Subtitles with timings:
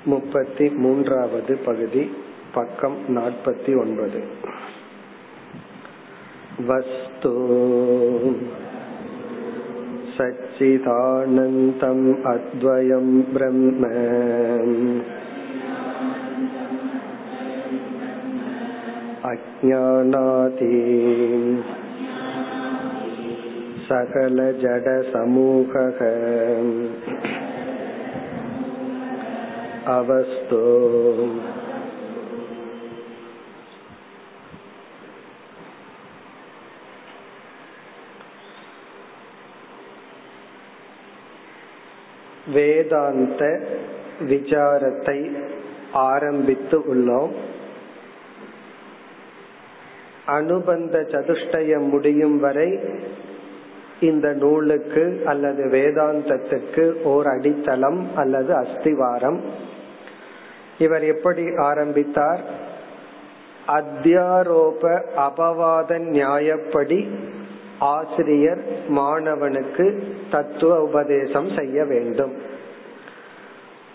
[0.05, 2.11] முப்பத்தி மூன்றாவது பகுதி
[2.55, 4.21] பக்கம் நாற்பத்தி ஒன்பது
[6.67, 7.33] வஸ்து
[10.17, 13.83] सच्चिदानन्तम् अद्वयं ब्रह्म
[19.27, 20.71] अज्ञानाति
[23.89, 26.01] सकलजडसमूहः
[29.86, 30.66] அவஸ்தோ
[42.54, 43.60] வேதாந்த
[44.20, 45.38] விசாரத்தை
[45.94, 47.32] ஆரம்பித்து உள்ளோம்.
[50.26, 52.80] அனுபந்த சதுஷ்டயம் முடியும் வரை
[54.02, 59.42] இந்த நூலுக்கு அல்லது வேதாந்தத்துக்கு ஓர் அடித்தளம் அல்லது அஸ்திவாரம்.
[60.78, 62.40] இவர் எப்படி ஆரம்பித்தார்?
[63.68, 64.84] அத்தியாரோப
[65.18, 67.10] அபவாத நியாயப்படி
[67.80, 72.34] ஆசிரியர் மாணவனுக்கு தத்துவ உபதேசம் செய்ய வேண்டும்.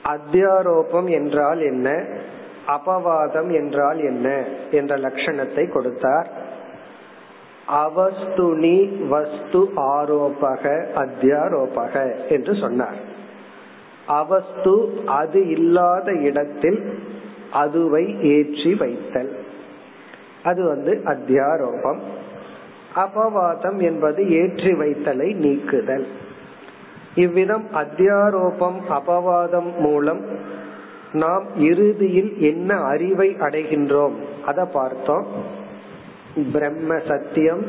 [0.04, 2.06] அத்தியாரோபம் என்றால் என்ன?
[2.66, 4.44] அபவாதம் என்றால் என்ன?
[4.70, 6.54] என்ற லட்சணத்தை கொடுத்தார்.
[7.68, 12.96] அவஸ்துனி வஸ்து ஆரோபக அத்தியாரோபக என்று சொன்னார்.
[14.06, 16.98] அவஸ்து அது இல்லாத இடத்தில்
[17.52, 19.36] அதுவை ஏற்றி வைத்தல்.
[20.42, 21.98] அது வந்து அத்தியாரோபம்.
[22.96, 26.06] அபவாதம் என்பது ஏற்றி வைத்தலை நீக்குதல்.
[27.14, 30.24] இவ்விதம் அத்தியாரோபம் அபவாதம் மூலம்
[31.12, 34.14] நாம் இறுதியில் என்ன அறிவை அடைகின்றோம்?
[34.46, 35.26] அதை பார்த்தோம்.
[36.52, 37.64] பிரம்ம சத்தியம்.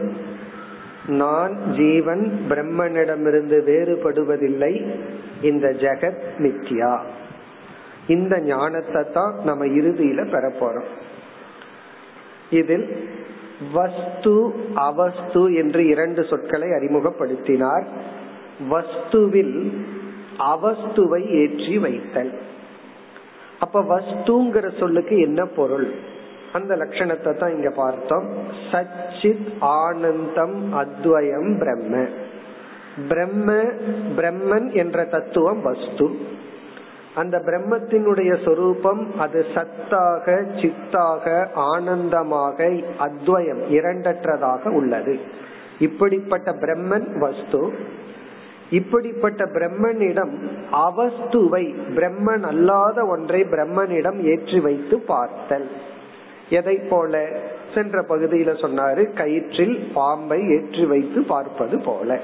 [1.07, 4.95] நான் ஜீவன் பிரம்மனிடமிருந்து வேறுபடுவதில்லை.
[5.41, 6.99] இந்த ஜெகத் மித்யா.
[8.07, 10.85] இந்த ஞானத்தை தான் நம்ம இறுதியில பெற போறோம்
[12.49, 13.09] இதில்
[13.73, 17.85] வஸ்து அவஸ்து என்று இரண்டு சொற்களை அறிமுகப்படுத்தினார்.
[18.71, 19.71] வஸ்துவில்
[20.39, 22.33] அவஸ்துவை ஏற்றி வைத்தல்.
[23.59, 26.15] அப்ப வஸ்துங்கிற சொல்லுக்கு என்ன பொருள்?
[26.57, 28.25] அந்த லட்சணத்தை தான் இங்க பார்த்தோம்.
[28.71, 32.07] சச்சித் ஆனந்தம் அத்வயம் பிரம்ம.
[33.09, 33.53] பிரம்ம
[34.17, 36.35] பிரம்மன் என்ற தத்துவம் வஸ்து.
[37.15, 42.67] அந்த பிரம்மத்தினுடைய சொரூபம் அது சத்தாக சித்தாக ஆனந்தமாக
[42.99, 45.19] அத்வயம் இரண்டற்றதாக உள்ளது.
[45.79, 47.61] இப்படிப்பட்ட பிரம்மன் வஸ்து.
[48.69, 50.33] இப்படிப்பட்ட பிரம்மனிடம்
[50.71, 55.69] அவஸ்துவை பிரம்மன் அல்லாத ஒன்றை பிரம்மனிடம் ஏற்றி வைத்து பார்த்தல்.
[56.49, 57.27] எதை போல
[57.75, 62.19] சென்ற பகுதியில சொன்னாரு கயிற்றில் பாம்பை ஏற்றி வைத்து பார்ப்பது போல.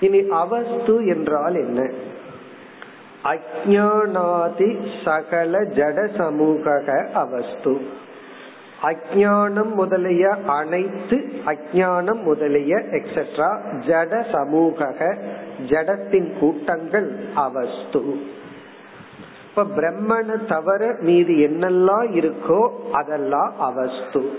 [0.00, 1.90] இனி அவஸ்து என்றால் என்ன?
[3.24, 6.82] அஜானாதி சகல ஜட சமூக
[7.14, 7.80] அவஸ்து.
[8.82, 14.94] அஜானம் முதலிய அனைத்து அஜானம் முதலிய எக்ஸெட்ரா ஜட சமூக
[15.68, 18.20] ஜடத்தின் கூட்டங்கள் அவஸ்து.
[19.58, 24.38] இப்ப பிரம்மனை தவிர மீது என்னெல்லாம் இருக்கோ அதெல்லாம் அவஸ்து.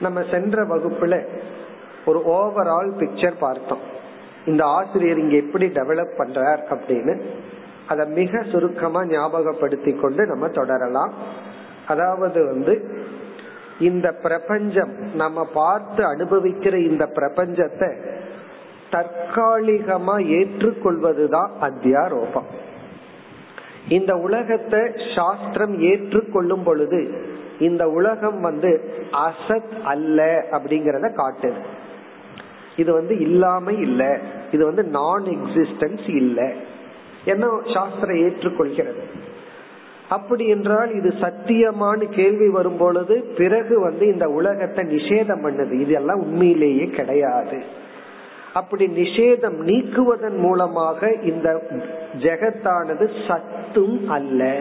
[0.00, 1.26] நம்ம சென்ற வகுப்புல
[2.06, 3.78] ஒரு ஓவரால் பிக்சர் பார்த்தோம்.
[4.46, 7.20] இந்த ஆசிரியர் இங்க எப்படி டெவலப் பண்றார் அப்படின்னு
[7.88, 11.12] அதை மிக சுருக்கமா ஞாபகப்படுத்தி கொண்டு நம்ம தொடரலாம்.
[11.88, 13.04] அதாவது வந்து
[13.80, 18.18] இந்த பிரபஞ்சம் நம்ம பார்த்து அனுபவிக்கிற இந்த பிரபஞ்சத்தை
[18.90, 22.63] தற்காலிகமா ஏற்றுக்கொள்வதுதான் அத்தியாரோபம்.
[23.88, 24.80] இந்த உலகத்தை
[25.16, 27.12] சாஸ்திரம் ஏற்றுக்கொள்ளும் பொழுது
[27.58, 31.58] இந்த உலகம் வந்து அசத் அல்ல அப்படிங்கறத காட்டுது.
[32.76, 34.20] இது வந்து இல்லாம இல்ல.
[34.52, 36.52] இது வந்து நான் எக்ஸிஸ்டன்ஸ் இல்ல.
[37.24, 39.02] என்ன சாஸ்திரம் ஏற்றுக்கொள்கிறது?
[40.08, 45.80] அப்படி என்றால் இது சத்தியமான கேள்வி வரும் பொழுது பிறகு வந்து இந்த உலகத்தை நிஷேதம் பண்ணுது.
[45.80, 47.82] இதெல்லாம் உண்மையிலேயே கிடையாது.
[48.54, 51.62] அப்படி நிஷேதம் நீக்குவதன் மூலமாக இந்த
[52.18, 54.60] ஜெகத்தானது சத்தும் அல்ல.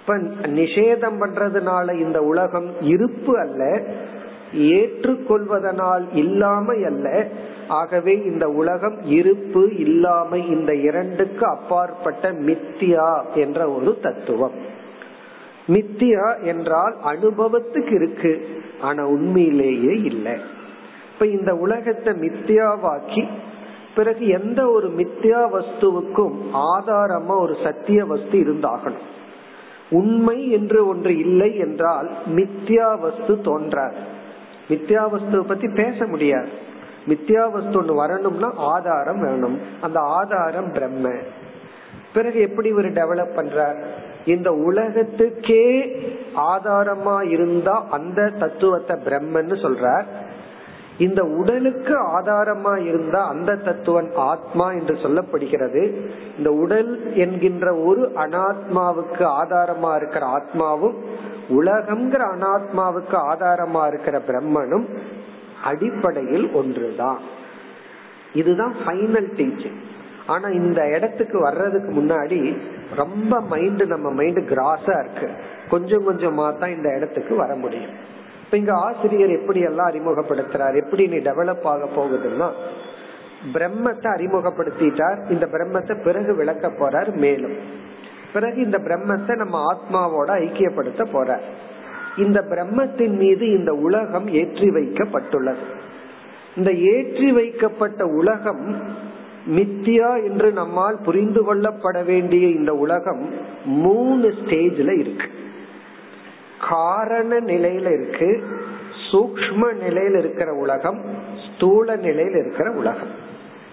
[0.00, 3.82] இப்ப நிஷேதம் பண்றதுனால இந்த உலகம் இருப்பு அல்ல
[4.54, 7.28] ஏற்றுக்கொள்வதனால் இல்லாமை அல்ல.
[7.68, 14.56] ஆகவே இந்த உலகம் இருப்பு இல்லாமை இந்த இரண்டுக்கு அப்பாற்பட்ட மித்தியா என்ற ஒரு தத்துவம்.
[15.68, 18.48] மித்தியா என்றால் அனுபவத்துக்கு இருக்கு
[18.80, 20.58] ஆனா உண்மையிலேயே இல்லை.
[21.20, 23.28] இப்ப இந்த உலகத்தை மித்தியாவாக்கி
[23.94, 29.02] பிறகு எந்த ஒரு மித்தியா வஸ்துவுக்கும் ஆதாரமா ஒரு சத்திய வஸ்து இருந்தாகணும்.
[29.90, 33.96] உண்மை என்று ஒன்று இல்லை என்றால் மித்தியா வஸ்து தோன்றாது.
[34.68, 36.48] மித்யா வஸ்துவை பத்தி பேச முடியாது.
[37.08, 39.58] மித்யா வஸ்து ஒன்று வரணும்னா ஆதாரம் வேணும்.
[39.80, 41.14] அந்த ஆதாரம் பிரம்ம.
[42.14, 43.82] பிறகு எப்படி ஒரு டெவலப் பண்றார்?
[44.24, 45.96] இந்த உலகத்துக்கே
[46.36, 50.04] ஆதாரமா இருந்தா அந்த தத்துவத்தை பிரம்மன்னு சொல்றார்.
[51.00, 55.82] இந்த உடலுக்கு ஆதாரமா இருந்தா அந்த தத்துவன் ஆத்மா என்று சொல்லப்படுகிறது.
[56.38, 60.96] இந்த உடல் என்கின்ற ஒரு அனாத்மாவுக்கு ஆதாரமா இருக்கிற ஆத்மாவும்
[61.58, 64.86] உலகம்ங்கிற அனாத்மாவுக்கு ஆதாரமா இருக்கிற பிரம்மனும்
[65.64, 67.20] அடிப்படையில் ஒன்றுதான்.
[68.34, 69.78] இதுதான் ஃபைனல் டீச்சிங்
[70.26, 72.40] ஆனா இந்த இடத்துக்கு வர்றதுக்கு முன்னாடி
[72.96, 75.28] ரொம்ப மைண்ட் நம்ம மைண்ட் கிராஸா இருக்கு.
[75.70, 77.94] கொஞ்சம் கொஞ்சமா தான் இந்த இடத்துக்கு வர முடியும்.
[78.50, 80.82] இப்ப இங்க ஆசிரியர் எப்படி எல்லாம் அறிமுகப்படுத்துறார்?
[80.82, 82.48] எப்படி நீ டெவலப் ஆக போகுதுன்னா
[83.52, 85.30] பிரம்மத்தை அறிமுகப்படுத்திட்டார்.
[85.30, 87.54] இந்த பிரம்மத்தை பிறகு விளக்க போறார் மேலும்.
[88.32, 91.46] பிறகு இந்த பிரம்மத்தை நம்ம ஆத்மாவோட ஐக்கியப்படுத்த போறார்.
[92.16, 95.64] இந்த பிரம்மத்தின் மீது இந்த உலகம் ஏற்றி வைக்கப்பட்டுள்ளது.
[96.56, 98.82] இந்த ஏற்றி வைக்கப்பட்ட உலகம்
[99.50, 103.30] மித்தியா என்று நம்மால் புரிந்து கொள்ளப்பட வேண்டிய இந்த உலகம்
[103.64, 105.28] மூணு ஸ்டேஜ்ல இருக்கு.
[106.68, 108.42] காரண நிலையில இருக்கு
[109.12, 111.04] சூக்ம நிலையில இருக்கிற உலகம்
[111.46, 113.08] ஸ்தூல நிலையில இருக்கிற உலகம்.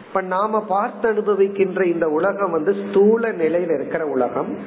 [0.07, 4.57] இப்ப நாம பார்த்து அனுபவிக்கின்ற இந்த உலகம் வந்து ஸ்தூல நிலையில இருக்கிற உலகம்.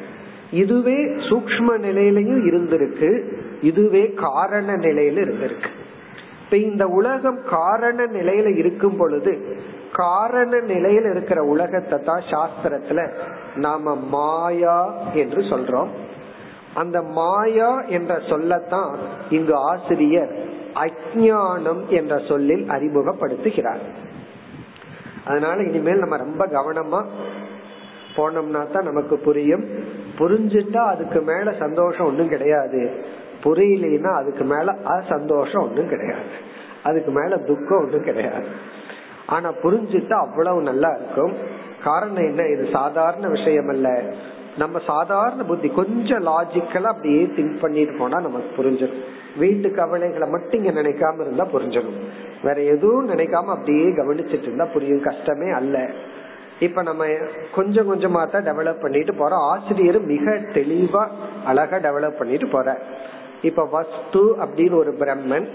[0.50, 3.22] இதுவே சூக்ம நிலையிலையும் இருந்திருக்கு
[3.62, 5.70] இதுவே காரண நிலையில இருந்திருக்கு.
[6.44, 9.58] இப்ப இந்த உலகம் காரண நிலையில இருக்கும் பொழுது
[9.93, 13.08] காரண நிலையில இருக்கிற உலகத்தை தான் சாஸ்திரத்துல
[13.56, 15.88] நாம மாயா என்று சொல்றோம்.
[16.75, 18.99] அந்த மாயா என்ற சொல்லத்தான்
[19.31, 23.81] இங்கு ஆசிரியர் அஜானம் என்ற சொல்லில் அறிமுகப்படுத்துகிறார்.
[25.25, 27.05] அதனால இனிமேல் நம்ம ரொம்ப கவனமா
[28.17, 29.64] போனோம்னா தான் நமக்கு புரியும்.
[30.19, 33.05] புரிஞ்சுட்டா அதுக்கு மேல சந்தோஷம் ஒண்ணும் கிடையாது.
[33.44, 36.28] புரியலைன்னா அதுக்கு மேல அசந்தோஷம் ஒண்ணும் கிடையாது.
[36.82, 38.46] அதுக்கு மேல துக்கம் ஒன்றும் கிடையாது.
[39.26, 41.32] ஆனா புரிஞ்சுட்டா அவ்வளவு நல்லா இருக்கும்.
[41.84, 42.43] காரணம் என்ன?
[42.43, 44.02] இது சாதாரண விஷயம் அல்ல
[44.58, 49.02] நம்ம சாதாரண புத்தி கொஞ்சம் லாஜிக்கலா அப்படியே திங்க் பண்ணிட்டு போனா நமக்கு புரிஞ்சிடும்.
[49.37, 51.99] வீட்டு கவலைகளை மட்டும் இங்க நினைக்காம இருந்தா புரிஞ்சிடும்.
[52.43, 55.02] வேற எதுவும் நினைக்காம அப்படியே கவனிச்சிட்டு இருந்தா புரியும்.
[55.02, 55.91] கஷ்டமே அல்ல.
[56.61, 57.06] இப்ப நம்ம
[57.55, 61.08] கொஞ்சம் கொஞ்சமா தான் டெவலப் பண்ணிட்டு போறோம் ஆசிரியர் மிக தெளிவா
[61.44, 62.79] அழகா டெவலப் பண்ணிட்டு போற.
[63.43, 65.49] இப்ப வஸ்து அப்படின்னு ஒரு பிரம்மன்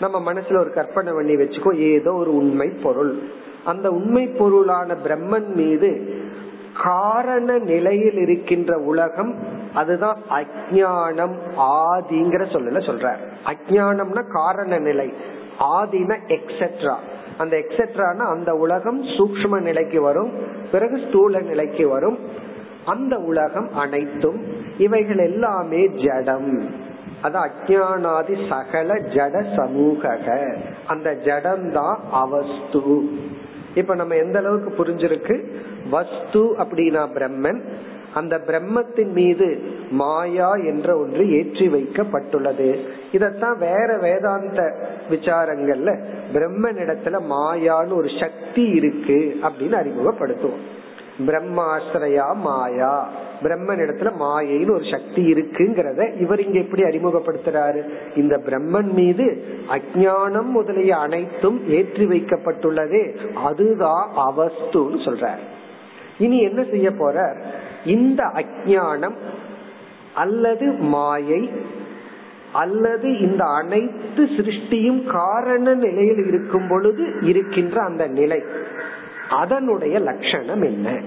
[0.00, 3.18] நம்ம மனசுல ஒரு கற்பனை பண்ணி வச்சுக்கோ ஏதோ ஒரு உண்மை பொருள்.
[3.64, 6.16] அந்த உண்மை பொருளான பிரம்மன் மீது
[6.82, 9.34] காரண நிலையில் இருக்கின்ற உலகம்
[9.74, 15.12] அதுதான் அஜானம் ஆதிங்கிற சொல்லல சொல்ற அஜானம்னா காரண நிலை
[15.60, 16.94] ஆதினா எக்ஸெட்ரா
[17.38, 20.32] அந்த எக்ஸெட்ரானா அந்த உலகம் சூக்ம நிலைக்கு வரும்
[20.72, 22.18] பிறகு ஸ்தூல நிலைக்கு வரும்.
[22.84, 24.42] அந்த உலகம் அனைத்தும்
[24.78, 26.70] இவைகள் எல்லாமே ஜடம்.
[27.22, 30.18] அது அஜானாதி சகல ஜட சமூக
[30.86, 33.10] அந்த ஜடம் தான் அவஸ்து.
[33.74, 35.44] இப்ப நம்ம எந்த அளவுக்கு புரிஞ்சிருக்கு?
[35.90, 37.60] வஸ்து அப்படின்னா பிரம்மன்.
[38.14, 42.78] அந்த பிரம்மத்தின் மீது மாயா என்ற ஒன்று ஏற்றி வைக்கப்பட்டுள்ளது.
[43.12, 44.76] இதத்தான் வேற வேதாந்த
[45.10, 46.00] விசாரங்கள்ல
[46.34, 50.64] பிரம்மன் இடத்துல மாயான்னு ஒரு சக்தி இருக்கு அப்படின்னு அறிமுகப்படுத்துவோம்.
[51.26, 53.08] பிரம்மாசிரயா மாயா.
[53.42, 57.82] பிரம்மன் இடத்துல மாயைன்னு ஒரு சக்தி இருக்குங்கிறத இவர் இங்க எப்படி அறிமுகப்படுத்துறாரு?
[58.16, 63.16] இந்த பிரம்மன் மீது அஜானம் முதலிய அனைத்தும் ஏற்றி வைக்கப்பட்டுள்ளதே.
[63.34, 65.44] அதுதான் அவஸ்துன்னு சொல்றாரு.
[66.18, 67.36] இனி என்ன செய்ய போற?
[67.84, 69.16] இந்த அஜானம்
[70.14, 71.50] அல்லது மாயை
[72.52, 78.42] அல்லது இந்த அனைத்து சிருஷ்டியும் காரண நிலையில் இருக்கும் பொழுது இருக்கின்ற அந்த நிலை.
[79.30, 81.00] அதனுடைய லட்சணம் என்ன?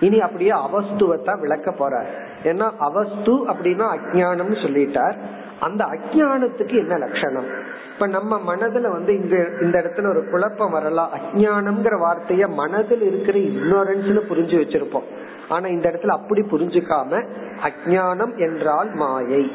[0.00, 2.10] இனி அப்படியே அவஸ்துவத்தை விளக்க போறார்
[2.44, 5.16] ஏன்னா அவஸ்து அப்படின்னா அஜானம் சொல்லிட்டார்.
[5.60, 7.48] அந்த அஜானத்துக்கு என்ன லட்சணம்?
[7.92, 11.10] இப்ப நம்ம மனதுல வந்து இங்க இந்த இடத்துல ஒரு குழப்பம் வரலாம்.
[11.14, 15.08] அஜானம்ங்கிற வார்த்தைய மனதில் இருக்கிற இக்னோரன்ஸ்னு புரிஞ்சு வச்சிருப்போம்.
[15.48, 17.26] ஆனா இந்த இடத்துல அப்படி புரிஞ்சுக்காம
[17.62, 19.52] அஜானம் என்றால் மாயை.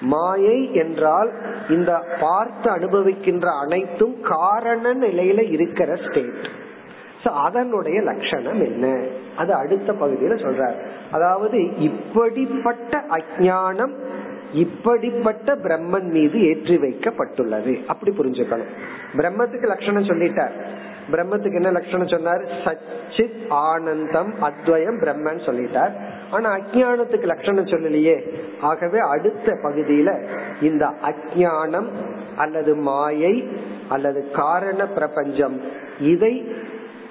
[0.00, 1.32] மாயை என்றால்
[1.68, 6.64] இந்த பார்த்து அனுபவிக்கின்ற அனைத்தும் காரண நிலையில இருக்கிற ஸ்டேட்
[7.34, 9.04] அதனுடைய லட்சணம் என்ன?
[9.36, 10.74] அது அடுத்த பகுதியில சொல்றார்.
[11.12, 13.94] அதாவது இப்படிப்பட்ட அஜானம்
[14.52, 17.84] இப்படிப்பட்ட பிரம்மன் மீது ஏற்றி வைக்கப்பட்டுள்ளது.
[17.86, 18.66] அப்படி புரிஞ்சுக்கணும்.
[19.12, 20.50] பிரம்மத்துக்கு லட்சணம் சொல்லிட்டார்.
[21.10, 22.40] பிரம்மத்துக்கு என்ன லட்சணம் சொன்னார்?
[22.40, 25.90] சச்சித் ஆனந்தம் அத்வயம் பிரம்மன் சொல்லிட்டார்.
[26.30, 28.28] ஆனா அஜானத்துக்கு லட்சணம் சொல்லலையே.
[28.60, 30.28] ஆகவே அடுத்த பகுதியில
[30.60, 31.88] இந்த அஜானம்
[32.36, 33.48] அல்லது மாயை
[33.88, 35.60] அல்லது காரண பிரபஞ்சம்
[36.00, 36.52] இதை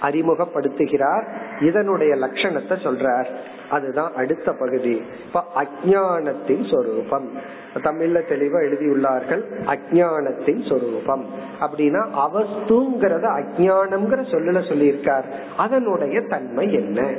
[0.02, 1.28] அறிமுகப்படுத்துகிறார்.
[1.62, 3.28] இதனுடைய லட்சணத்தை சொல்றார்.
[3.70, 5.02] அதுதான் அடுத்த பகுதி.
[5.26, 7.30] இப்ப அஜானத்தின் சொரூபம்.
[7.76, 11.26] தமிழ்ல தெளிவா எழுதியுள்ளார்கள் அஜானத்தின் சொரூபம்.
[11.60, 15.24] அப்படின்னா அவஸ்துங்கிறத அஜானம்ங்கிற சொல்லல சொல்லியிருக்கார்.
[15.58, 17.10] அதனுடைய தன்மை என்ன?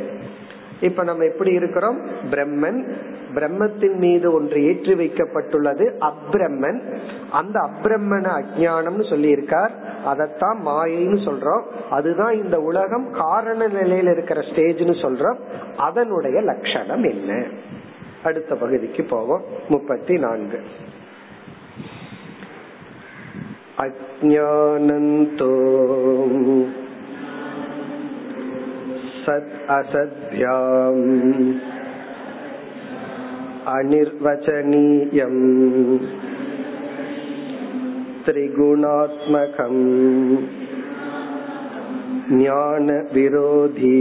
[0.80, 2.00] இப்ப நம்ம எப்படி இருக்கிறோம்?
[2.30, 2.92] பிரம்மன்
[3.34, 6.96] பிரம்மத்தின் மீது ஒன்று ஏற்றி வைக்கப்பட்டுள்ளது அப்ரம்மன்.
[7.30, 9.70] அந்த அப்ரம்மன அஜானம்னு சொல்லி இருக்கார்
[10.05, 15.39] அதத்தான் மாயைன்னு சொல்றோம் அதுதான் இந்த உலகம் காரண நிலையில இருக்கிற ஸ்டேஜ்னு சொல்றோம்
[15.77, 17.31] அதனுடைய லட்சணம் என்ன
[18.23, 20.59] அடுத்த பகுதிக்கு போவோம் முப்பத்தி நான்கு
[23.83, 25.51] அஜானந்தோ
[29.21, 31.05] சத் அசத்யாம்
[33.71, 35.39] अनिर्वचनीयम्
[38.25, 39.81] त्रिगुणात्मकम्
[42.31, 43.97] ज्ञानविरोधी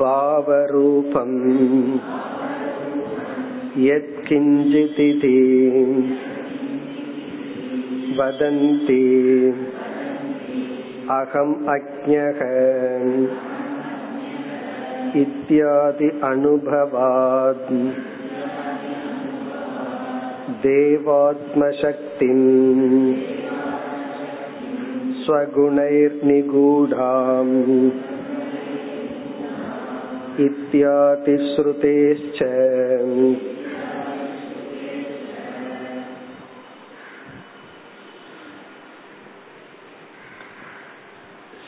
[0.00, 1.38] भावरूपम्
[3.86, 5.36] यत्किञ्चिदिति
[8.18, 9.02] वदन्ति
[11.18, 12.40] अहम् अज्ञः
[15.22, 17.70] इत्यादि अनुभवात्
[20.64, 22.46] देवात्मशक्तिम्
[26.22, 27.56] स्वगुणैर्निगूढाम्
[30.40, 32.38] इत्यादि श्रुतेश्च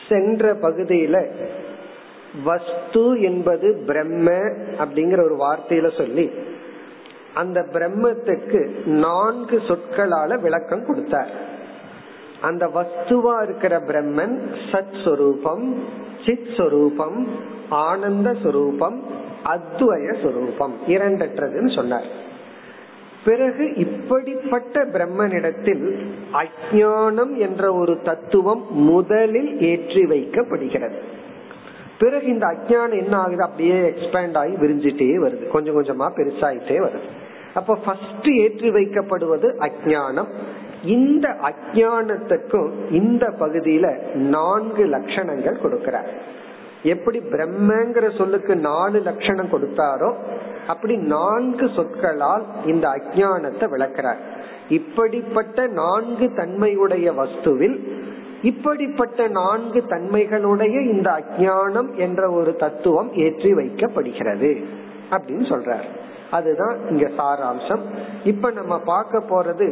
[0.07, 1.17] சென்ற பகுதியில
[2.45, 4.29] வஸ்து என்பது பிரம்ம
[4.77, 6.25] அப்படிங்கிற ஒரு வார்த்தையில சொல்லி
[7.34, 11.30] அந்த பிரம்மத்துக்கு நான்கு சொற்களால விளக்கம் கொடுத்தார்.
[12.40, 15.84] அந்த வஸ்துவா இருக்கிற பிரம்மன் சத் சொரூபம்
[16.26, 17.28] சித் சொரூபம்
[17.68, 19.02] ஆனந்த சொரூபம்
[19.44, 22.26] அத்வய சொரூபம் இரண்டற்றதுன்னு சொன்னார்.
[23.24, 30.96] பிறகு இப்படிப்பட்ட பிரம்மனிடத்தில் அஜானம் என்ற ஒரு தத்துவம் முதலில் ஏற்றி வைக்கப்படுகிறது.
[31.98, 33.42] பிறகு இந்த அஜானம் என்ன ஆகுது?
[33.42, 35.46] அப்படியே எக்ஸ்பேண்ட் ஆகி விரிஞ்சிட்டே வருது.
[35.48, 37.08] கொஞ்சம் கொஞ்சமா பெருசாயிட்டே வருது.
[37.54, 40.30] அப்ப ஃபர்ஸ்ட் ஏற்றி வைக்கப்படுவது அஜானம்
[40.96, 46.10] இந்த அஜானத்துக்கும் இந்த பகுதியில நான்கு லட்சணங்கள் கொடுக்கிறார்.
[46.82, 50.10] எப்படி பிரம்மங்கிற சொல்லுக்கு நாலு லட்சணம் கொடுத்தாரோ
[50.66, 54.20] அப்படி நான்கு சொற்களால் இந்த அஜானத்தை விளக்கிறார்.
[54.68, 57.76] இப்படிப்பட்ட நான்கு தன்மையுடைய வஸ்துவில்
[58.42, 64.64] இப்படிப்பட்ட நான்கு தன்மைகளுடைய இந்த அஜானம் என்ற ஒரு தத்துவம் ஏற்றி வைக்கப்படுகிறது
[65.10, 65.86] அப்படின்னு சொல்றார்.
[66.30, 67.80] அதுதான் இங்க சாராம்சம்.
[68.24, 69.68] இப்ப நம்ம பார்க்க போறது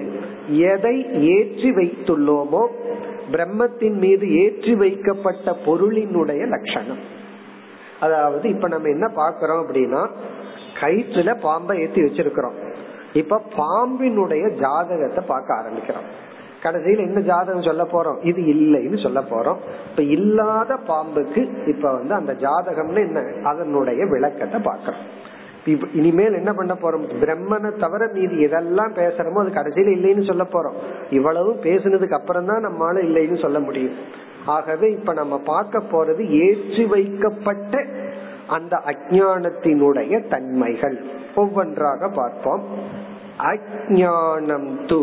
[0.49, 2.67] எதை ஏற்றி வைத்துள்ளோமோ
[3.31, 7.03] பிரம்மத்தின் மீது ஏற்றி வைக்கப்பட்ட பொருளினுடைய லட்சணம்.
[8.01, 10.11] அதாவது இப்ப நம்ம என்ன பாக்கிறோம் அப்படின்னா
[10.81, 12.57] கயிற்றுல பாம்பை ஏற்றி வச்சிருக்கிறோம்.
[13.13, 16.09] இப்ப பாம்பினுடைய ஜாதகத்தை பார்க்க ஆரம்பிக்கிறோம்.
[16.67, 18.19] கடைசியில் என்ன ஜாதகம் சொல்ல போறோம்.
[18.23, 19.61] இது இல்லைன்னு சொல்ல போறோம்.
[19.91, 23.23] இப்ப இல்லாத பாம்புக்கு இப்ப வந்து அந்த ஜாதகம்னு என்ன?
[23.45, 25.07] அதனுடைய விளக்கத்தை பாக்கிறோம்
[25.93, 27.05] இனிமேல் என்ன பண்ண போறோம்?
[27.23, 30.77] பிரம்மனை தவிர மீது எதெல்லாம் பேசுறோமோ அது கடைசியில இல்லைன்னு சொல்ல போறோம்.
[31.11, 33.97] இவ்வளவு பேசுனதுக்கு அப்புறம் தான் நம்மளால இல்லைன்னு சொல்ல முடியும்.
[34.47, 37.75] ஆகவே இப்ப நம்ம பார்க்க போறது ஏற்றி வைக்கப்பட்ட
[38.49, 40.97] அந்த அஜானத்தினுடைய தன்மைகள்.
[41.35, 42.63] ஒவ்வொன்றாக பார்ப்போம்.
[43.53, 45.03] அஜானம் தூ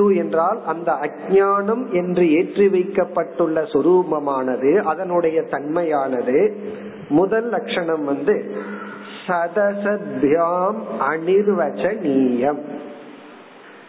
[0.00, 6.56] து என்றால் அந்த அஜானம் என்று ஏற்றி வைக்கப்பட்டுள்ள சுரூபமானது அதனுடைய தன்மையானது.
[7.08, 8.56] முதல் லட்சணம் வந்து
[9.26, 10.78] சதசத்யாம்
[11.10, 12.60] அனிர்வச்சனீயம்.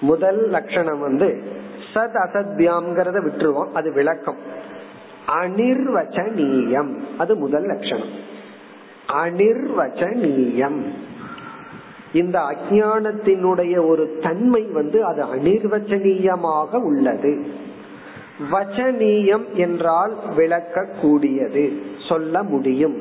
[0.02, 1.44] முதல் லட்சணம் வந்து
[1.94, 4.38] சத் அசத்யாம்ங்கிறத விட்டுருவோம் அது விளக்கம்.
[5.42, 8.12] அனிர்வச்சனீயம் அது முதல் லட்சணம்.
[9.24, 10.82] அனிர்வச்சனீயம்.
[12.14, 17.46] இந்த அஜானத்தினுடைய ஒரு தன்மை வந்து அது அனிர்வச்சனீயமாக உள்ளது.
[18.52, 22.96] வச்சனீயம் என்றால் விளக்கக்கூடியது சொல்ல முடியும்.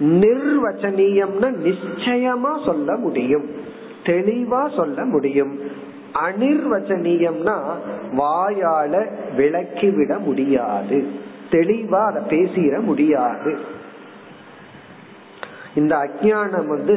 [0.00, 3.44] நிர்வச்சனீயம்னா நிச்சயமா சொல்ல முடியும்.
[4.02, 5.60] தெளிவா சொல்ல முடியும்.
[6.28, 7.58] அனிர்வச்சனீயம்னா
[8.16, 9.06] வாயால
[9.36, 11.06] விளக்கிவிட முடியாது.
[11.50, 13.80] தெளிவா அதை பேசிட முடியாது.
[15.74, 16.96] இந்த அஜானம் வந்து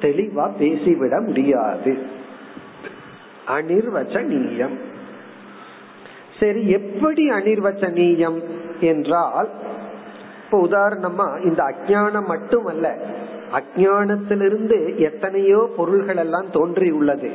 [0.00, 1.92] தெளிவா பேசிவிட முடியாது.
[3.56, 4.76] அனிர்வச்சனீயம்.
[6.40, 8.38] சரி எப்படி அனிர்வச்சனீயம்
[8.80, 9.50] என்றால்
[10.44, 12.86] இப்ப உதாரணமா இந்த அஜானம் மட்டுமல்ல
[13.58, 17.30] அஜானத்திலிருந்து எத்தனையோ பொருள்கள் எல்லாம் தோன்றி உள்ளது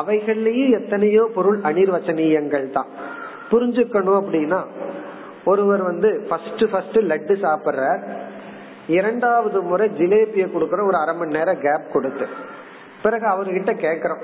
[0.00, 2.90] அவைகள்லயே எத்தனையோ பொருள் அனிர்வச்சனீயங்கள் தான்.
[3.50, 4.60] புரிஞ்சுக்கணும் அப்படின்னா
[5.44, 8.02] ஒருவர் வந்து ஃபர்ஸ்ட் ஃபர்ஸ்ட் லட்டு சாப்பிடுறார்.
[8.88, 12.26] இரண்டாவது முறை ஜிலேபிய கொடுக்கற ஒரு அரை மணி நேரம் கேப் கொடுத்து.
[13.02, 14.22] பிறகு அவர்கிட்ட கேக்குறோம்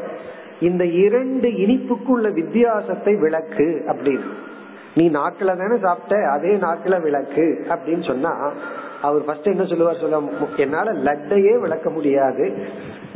[0.61, 4.25] இந்த இரண்டு இனிப்புக்குள்ள வித்தியாசத்தை விளக்கு அப்படின்னு.
[4.95, 8.53] நீ நாக்குல தானே சாப்பிட்ட அதே நாக்குல விளக்கு அப்படின்னு சொன்னா
[9.03, 10.23] அவர் ஃபர்ஸ்ட் என்ன சொல்லுவார் சொல்ல
[10.57, 12.67] என்னால லட்டையே விளக்க முடியாது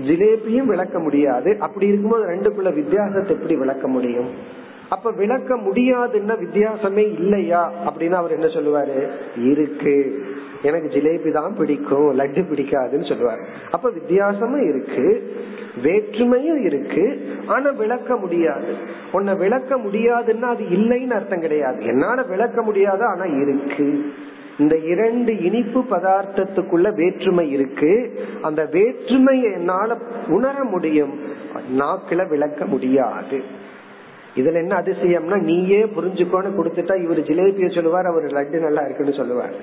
[0.01, 4.31] ஜிலேபியும் விளக்க முடியாது அப்படி இருக்கும்போது ரெண்டுக்குள்ள வித்தியாசத்தை எப்படி விளக்க முடியும்?
[4.89, 7.73] அப்ப விளக்க முடியாதுன்னா வித்தியாசமே இல்லையா?
[7.87, 9.09] அப்படின்னு அவர் என்ன சொல்லுவாரு?
[9.45, 10.25] இருக்கு.
[10.67, 13.43] எனக்கு ஜிலேபி தான் பிடிக்கும் லட்டு பிடிக்காதுன்னு சொல்லுவார்.
[13.71, 15.07] அப்ப வித்தியாசமும் இருக்கு
[15.83, 17.05] வேற்றுமையும் இருக்கு
[17.47, 18.71] ஆனா விளக்க முடியாது.
[19.13, 21.85] உன்னை விளக்க முடியாதுன்னா அது இல்லைன்னு அர்த்தம் கிடையாது.
[21.85, 23.89] என்னால விளக்க முடியாது ஆனா இருக்கு.
[24.59, 27.93] இந்த இரண்டு இனிப்பு பதார்த்தத்துக்குள்ள வேற்றுமை இருக்கு.
[28.43, 29.97] அந்த வேற்றுமையை என்னால
[30.29, 31.15] உணர முடியும்.
[31.79, 33.39] நாக்குல விளக்க முடியாது.
[34.37, 39.55] இதுல என்ன அதிசயம்னா நீயே புரிஞ்சுக்கோன்னு கொடுத்துட்டா இவர் ஜிலேபிய சொல்லுவார் அவர் லட்டு நல்லா இருக்குன்னு சொல்லுவார்.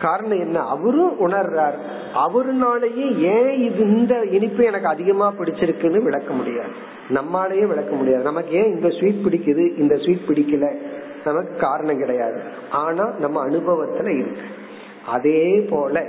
[0.00, 0.66] காரணம் என்ன?
[0.68, 1.74] அவரும் உணர்றார்.
[2.14, 6.68] அவருனாலேயே ஏன் இது இந்த இனிப்பு எனக்கு அதிகமா பிடிச்சிருக்குன்னு விளக்க முடியாது.
[7.08, 8.22] நம்மாலேயே விளக்க முடியாது.
[8.22, 9.78] நமக்கு ஏன் இந்த ஸ்வீட் பிடிக்குது?
[9.78, 10.76] இந்த ஸ்வீட் பிடிக்கல.
[11.24, 12.40] நமக்கு காரணம் கிடையாது.
[12.70, 14.40] ஆனா நம்ம அனுபவத்துல இருக்கு.
[15.06, 16.04] அதே போல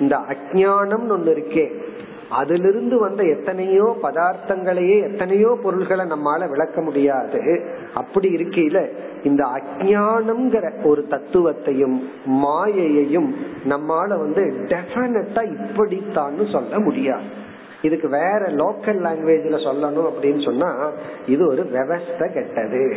[0.00, 1.82] இந்த அஜானம் ஒண்ணு இருக்கே
[2.30, 7.62] அதிலிருந்து வந்த எத்தனையோ பதார்த்தங்களையே எத்தனையோ பொருள்களை நம்மால விளக்க முடியாது.
[7.94, 8.88] அப்படி இருக்கையில
[9.24, 13.34] இந்த அஜானம்ங்கிற ஒரு தத்துவத்தையும் மாயையையும்
[13.68, 17.42] நம்மால வந்து டெபினட்டா இப்படித்தான்னு சொல்ல முடியாது.
[17.82, 20.90] இதுக்கு வேற லோக்கல் லாங்குவேஜ்ல சொல்லணும் அப்படின்னு சொன்னா
[21.26, 22.96] இது ஒரு விவஸ்த கெட்டது.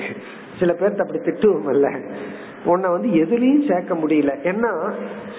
[0.60, 1.92] சில பேர்த்த அப்படி திட்டுவோம் இல்லை.
[2.66, 4.32] உன்னை வந்து எதுலயும் சேர்க்க முடியல.
[4.44, 4.92] ஏன்னா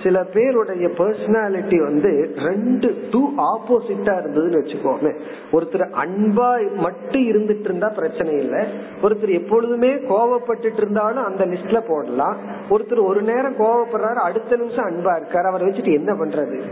[0.02, 5.14] சில பேருடைய பர்சனாலிட்டி வந்து ரெண்டு டூ ஆப்போசிட்டா இருந்ததுன்னு வச்சுக்கோங்க
[5.52, 8.66] ஒருத்தர் அன்பா மட்டும் இருந்துட்டு இருந்தா பிரச்சனை இல்லை.
[9.02, 12.36] ஒருத்தர் எப்பொழுதுமே கோவப்பட்டுட்டு இருந்தாலும் அந்த லிஸ்ட்ல போடலாம்.
[12.70, 15.44] ஒருத்தர் ஒரு நேரம் கோவப்படுறாரு அடுத்த நிமிஷம் அன்பா இருக்காரு.
[15.44, 16.62] அவரை வச்சுட்டு என்ன பண்றது?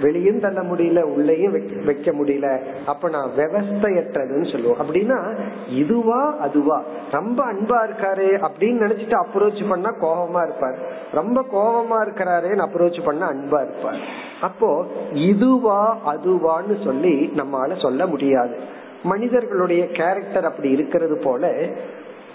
[0.00, 1.52] வெளியும் தள்ள முடியல உள்ளேயும்
[1.84, 2.58] வைக்க முடியல.
[2.86, 4.76] அப்ப நான் விவஸ்தையற்றதுன்னு சொல்லுவோம்.
[4.80, 6.82] அப்படின்னா இதுவா அதுவா.
[7.10, 10.78] ரொம்ப அன்பா இருக்காரு அப்படின்னு நினைச்சிட்டு அப்ரோச் பண்ணா கோபமா இருப்பார்.
[11.12, 13.98] ரொம்ப கோபமா இருக்கிறாரேன்னு அப்ரோச் பண்ணா அன்பா இருப்பார்.
[14.40, 18.72] அப்போ இதுவா அதுவான்னு சொல்லி நம்மால சொல்ல முடியாது.
[19.02, 21.52] மனிதர்களுடைய கேரக்டர் அப்படி இருக்கிறது போல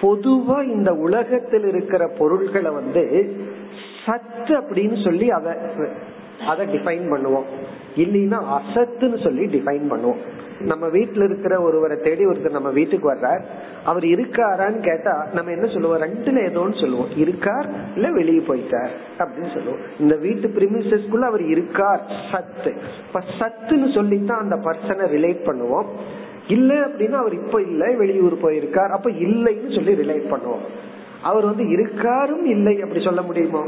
[0.02, 3.36] பொதுவா இந்த உலகத்தில் இருக்கிற பொருள்களை வந்து
[4.06, 5.54] சத்து அப்படின்னு சொல்லி அதை
[6.48, 7.44] அதை டிஃபைன் பண்ணுவோம்.
[7.96, 10.18] இல்லைன்னா அசத்துன்னு சொல்லி டிஃபைன் பண்ணுவோம்.
[10.60, 13.42] நம்ம வீட்டுல இருக்கிற ஒருவரை தேடி ஒருத்தர் நம்ம வீட்டுக்கு வர்றார்.
[13.84, 16.02] அவர் இருக்காரான்னு கேட்டா நம்ம என்ன சொல்லுவோம்?
[16.02, 17.08] ரெண்டுல ஏதோன்னு சொல்லுவோம்.
[17.16, 19.80] இருக்கார் இல்ல வெளியே போயிட்டார் அப்படின்னு சொல்லுவோம்.
[20.00, 22.02] இந்த வீட்டு பிரிமிசஸ்குள்ள அவர் இருக்கார்.
[22.32, 22.74] சத்து.
[23.08, 25.86] இப்ப சத்துன்னு சொல்லித்தான் அந்த பர்சனை ரிலேட் பண்ணுவோம்.
[26.48, 28.90] இல்ல அப்படின்னா அவர் இப்ப இல்ல வெளியூர் போயிருக்கார்.
[28.90, 30.66] அப்ப இல்லைன்னு சொல்லி ரிலேட் பண்ணுவோம்.
[31.24, 33.66] அவர் வந்து இருக்காரும் இல்லை அப்படி சொல்ல முடியுமோ?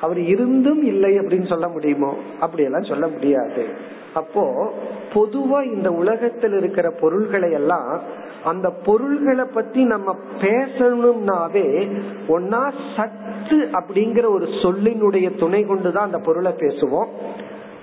[0.00, 2.16] அவர் இருந்தும் இல்லை அப்படின்னு சொல்ல முடியுமோ?
[2.40, 3.66] அப்படியெல்லாம் சொல்ல முடியாது.
[4.14, 4.72] அப்போ
[5.14, 8.00] பொதுவா இந்த உலகத்தில் இருக்கிற பொருள்களை எல்லாம்
[8.44, 11.96] அந்த பொருள்களை பத்தி நம்ம பேசணும்னாவே
[12.28, 17.08] ஒன்னா சத்து அப்படிங்கிற ஒரு சொல்லினுடைய துணை கொண்டுதான் அந்த பொருளை பேசுவோம்.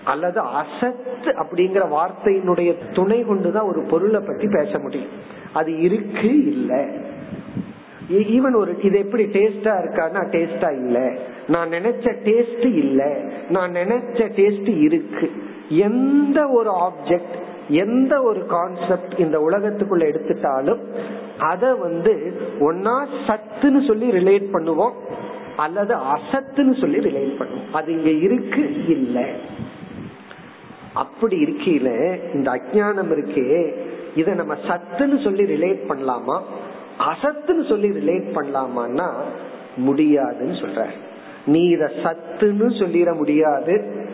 [0.05, 5.09] அல்லது அசத்து அப்படிங்கிற வார்த்தையினுடைய துணை கொண்டுதான் ஒரு பொருளை பத்தி பேச முடியும்.
[5.53, 6.85] அது இருக்கு இல்லை.
[8.09, 11.17] E, ஈவன் ஒரு இது எப்படி டேஸ்டா இருக்கான்னா டேஸ்டா இல்ல.
[11.47, 13.21] நான் நினைச்ச டேஸ்ட் இல்ல.
[13.49, 15.31] நான் நினைச்ச டேஸ்ட் இருக்கு.
[15.69, 17.35] எந்த ஒரு ஆப்ஜெக்ட்
[17.67, 20.79] எந்த ஒரு கான்செப்ட் இந்த உலகத்துக்குள்ள எடுத்துட்டாலும்
[21.37, 24.91] அத வந்து ஒன்னா சத்துன்னு சொல்லி ரிலேட் பண்ணுவோம்
[25.55, 27.73] அல்லது அசத்துன்னு சொல்லி ரிலேட் பண்ணுவோம்.
[27.73, 29.29] அது இங்க இருக்கு இல்ல.
[30.93, 33.73] அப்படி இருக்கையில இந்த அஜானம் இருக்கே
[34.15, 36.41] இத நம்ம சத்துன்னு சொல்லி ரிலேட் பண்ணலாமா?
[36.99, 39.11] அசத்துன்னு சொல்லி ரிலேட் பண்ணலாமான்னா
[39.75, 40.85] முடியாதுன்னு சொல்ற.
[41.45, 44.05] நீ இத சத்துன்னு சொல்லிட முடியாது.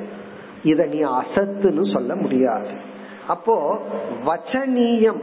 [0.64, 2.68] இத நீ அசத்துன்னு சொல்ல முடியாது.
[3.28, 3.78] அப்போ
[4.26, 5.22] வச்சனீயம்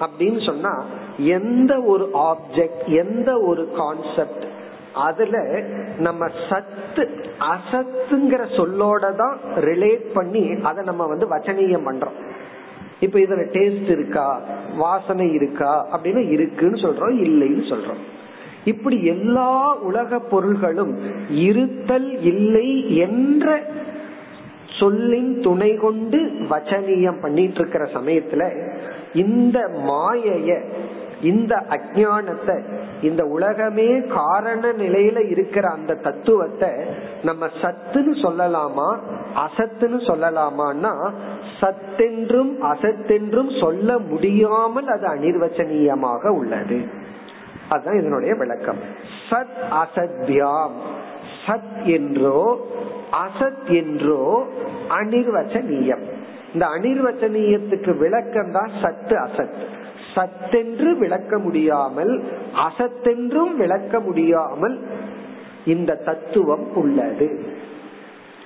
[0.00, 0.84] அப்படின்னு சொன்னா
[1.18, 4.44] எந்த ஒரு ஆப்ஜெக்ட் எந்த ஒரு கான்செப்ட்
[4.92, 5.62] அதுல
[5.98, 12.18] நம்ம சத்து அசத்துங்கிற சொல்லோட தான் ரிலேட் பண்ணி அதை நம்ம வந்து வச்சனீயம் பண்றோம்.
[13.02, 14.40] இப்ப இதுல டேஸ்ட் இருக்கா?
[14.76, 15.72] வாசனை இருக்கா?
[15.92, 18.02] அப்படின்னு இருக்குன்னு சொல்றோம் இல்லைன்னு சொல்றோம்.
[18.64, 20.98] இப்படி எல்லா உலக பொருள்களும்
[21.30, 23.62] இருத்தல் இல்லை என்ற
[24.78, 26.18] சொல்லின் துணை கொண்டு
[26.50, 28.42] வச்சனியம் பண்ணிட்டு இருக்கிற சமயத்துல
[29.14, 30.50] இந்த மாயைய
[31.22, 32.62] இந்த அஜானத்தை
[33.02, 36.68] இந்த உலகமே காரண நிலையில இருக்கிற அந்த தத்துவத்தை
[37.22, 38.98] நம்ம சத்துன்னு சொல்லலாமா
[39.36, 41.12] அசத்துன்னு சொல்லலாமான்னா
[41.60, 46.80] சத்தென்றும் அசத்தென்றும் சொல்ல முடியாமல் அது அனிர்வச்சனீயமாக உள்ளது.
[47.68, 48.78] அதுதான் இதனுடைய விளக்கம்.
[49.30, 50.76] சத் அசத்யாம்.
[51.46, 52.66] சத் என்றோ
[53.24, 54.46] அசத் என்றோ
[54.88, 56.02] அனிர்வச்சனீயம்
[56.52, 59.52] இந்த அனிர்வச்சனீயத்துக்கு விளக்கம் தான் சத்து அசத்.
[60.14, 62.24] சத்தென்று விளக்க முடியாமல்
[62.68, 64.86] அசத்தென்றும் விளக்க முடியாமல்
[65.64, 67.60] இந்த தத்துவம் உள்ளது.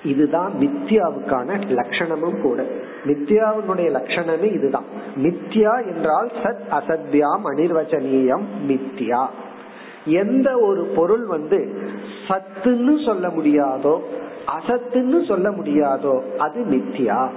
[0.03, 2.65] இதுதான் மித்யாவுக்கான லட்சணமும் கூட.
[3.05, 4.83] மித்யாவினுடைய லட்சணமே இதுதான்.
[5.15, 9.25] மித்யா என்றால் சத் அசத்யாம் அனிர்வச்சனீயம் மித்யா.
[10.05, 11.77] எந்த ஒரு பொருள் வந்து
[12.27, 13.99] சத்துன்னு சொல்ல முடியாதோ
[14.57, 17.29] அசத்துன்னு சொல்ல முடியாதோ அது மித்யா.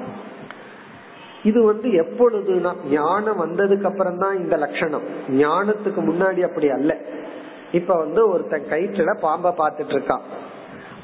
[1.42, 5.03] இது வந்து எப்பொழுதுனா ஞானம் வந்ததுக்கு அப்புறம் தான் இந்த லட்சணம்.
[5.29, 6.96] ஞானத்துக்கு முன்னாடி அப்படி அல்ல.
[7.72, 10.20] இப்ப வந்து ஒருத்தன் கயிற்றுல பாம்ப பாத்துட்டு இருக்கான்.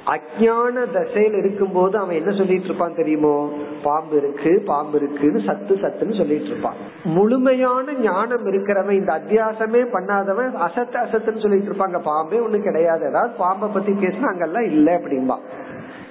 [0.06, 3.50] அஜான தசையில் இருக்கும் போது அவன் என்ன சொல்லிட்டு இருப்பான் தெரியுமோ?
[3.82, 6.74] பாம்பு இருக்கு பாம்பு இருக்குன்னு சத்து சத்துன்னு சொல்லிட்டு இருப்பான்.
[7.02, 12.02] முழுமையான ஞானம் இருக்கிறவன் இந்த அத்தியாசமே பண்ணாதவன் அசத்து அசத்துன்னு சொல்லிட்டு இருப்பாங்க.
[12.02, 13.06] பாம்பே ஒண்ணு கிடையாது.
[13.06, 15.38] ஏதாவது பாம்பை பத்தி பேசினா அங்கெல்லாம் இல்ல அப்படின்பா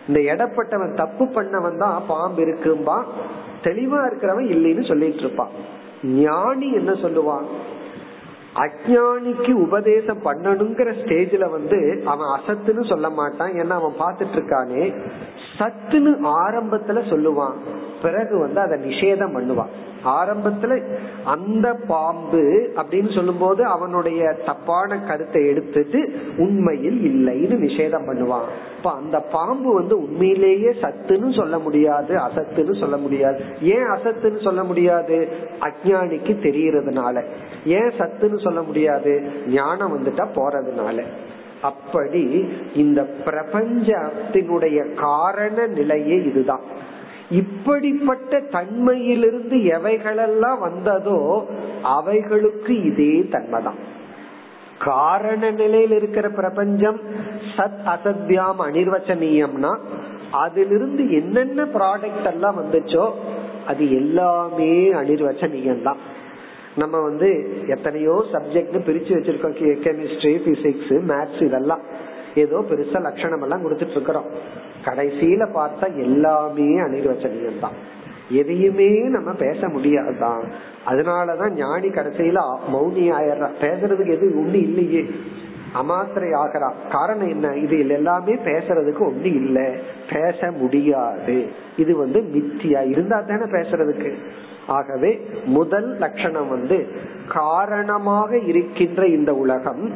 [0.08, 3.04] இந்த இடப்பட்டவன் தப்பு பண்ணவன் தான் பாம்பு இருக்கும்பா.
[3.66, 5.50] தெளிவா இருக்கிறவன் இல்லைன்னு சொல்லிட்டு இருப்பான்.
[6.04, 7.46] ஞானி என்ன சொல்லுவான்?
[8.56, 13.52] அஜானிக்கு உபதேசம் பண்ணணுங்கிற ஸ்டேஜ்ல வந்து அவன் அசத்துன்னு சொல்ல மாட்டான்.
[13.52, 15.02] ஏன்னா அவன் பாத்துட்டு இருக்கானே.
[15.60, 17.54] சத்துன்னு ஆரம்பத்துல சொல்லுவான்.
[18.02, 19.95] பிறகு வந்து அதை நிஷேதம் பண்ணுவான்.
[20.06, 20.84] ஆரம்பத்துல
[21.24, 28.48] அந்த பாம்பு அப்படின்னு சொல்லும் போது அவனுடைய தப்பான கருத்தை எடுத்துட்டு உண்மையில் இல்லைன்னு நிஷேதம் பண்ணுவான்.
[28.78, 33.44] இப்ப அந்த பாம்பு வந்து உண்மையிலேயே சத்துன்னு சொல்ல முடியாது அசத்துன்னு சொல்ல முடியாது.
[33.62, 35.28] ஏன் அசத்துன்னு சொல்ல முடியாது?
[35.60, 37.24] அஜானிக்கு தெரியறதுனால.
[37.66, 39.32] ஏன் சத்துன்னு சொல்ல முடியாது?
[39.48, 41.04] ஞானம் வந்துட்டா போறதுனால.
[41.62, 46.94] அப்படி இந்த பிரபஞ்சத்தினுடைய காரண நிலையே இதுதான்.
[47.30, 51.48] இப்படிப்பட்ட தன்மையிலிருந்து எவைகளெல்லாம் வந்ததோ
[51.82, 53.80] அவைகளுக்கு இதே தன்மைதான்.
[54.80, 57.00] காரண நிலையில் இருக்கிற பிரபஞ்சம்
[57.58, 59.78] சத் அசத்யாம் அனிர்வச்சனீயம்னா
[60.32, 63.12] அதிலிருந்து என்னென்ன ப்ராடக்ட் எல்லாம் வந்துச்சோ
[63.66, 65.98] அது எல்லாமே அனிர்வச்சனீயம் தான்
[66.76, 67.30] நம்ம வந்து
[67.68, 69.56] எத்தனையோ சப்ஜெக்ட் பிரிச்சு வச்சிருக்கோம்.
[69.86, 71.80] கெமிஸ்ட்ரி பிசிக்ஸ் மேத்ஸ் இதெல்லாம்.
[72.36, 74.24] ஏதோ பெருசா லட்சணம் எல்லாம் கொடுத்துட்டு இருக்கிறோம்.
[74.86, 77.94] கடைசியில பார்த்தா எல்லாமே அனிர்வச்சனியம் தான்
[78.30, 80.44] எதையுமே நம்ம பேச முடியாதுதான்.
[80.88, 82.40] அதனாலதான் ஞானி கடைசியில
[82.74, 85.06] மௌனி ஆயிடுறா பேசுறதுக்கு எது ஒண்ணு இல்லையே.
[85.82, 87.56] அமாத்திரை ஆகிறா காரணம் என்ன?
[87.56, 89.76] இது எல்லாமே பேசுறதுக்கு ஒண்ணு இல்ல.
[90.14, 91.48] பேச முடியாது.
[91.78, 92.90] இது வந்து மித்தியா.
[92.90, 94.14] இருந்தா தானே பேசுறதுக்கு.
[94.68, 96.88] ஆகவே முதல் லட்சணம் வந்து
[97.28, 99.94] காரணமாக இருக்கின்ற இந்த உலகம்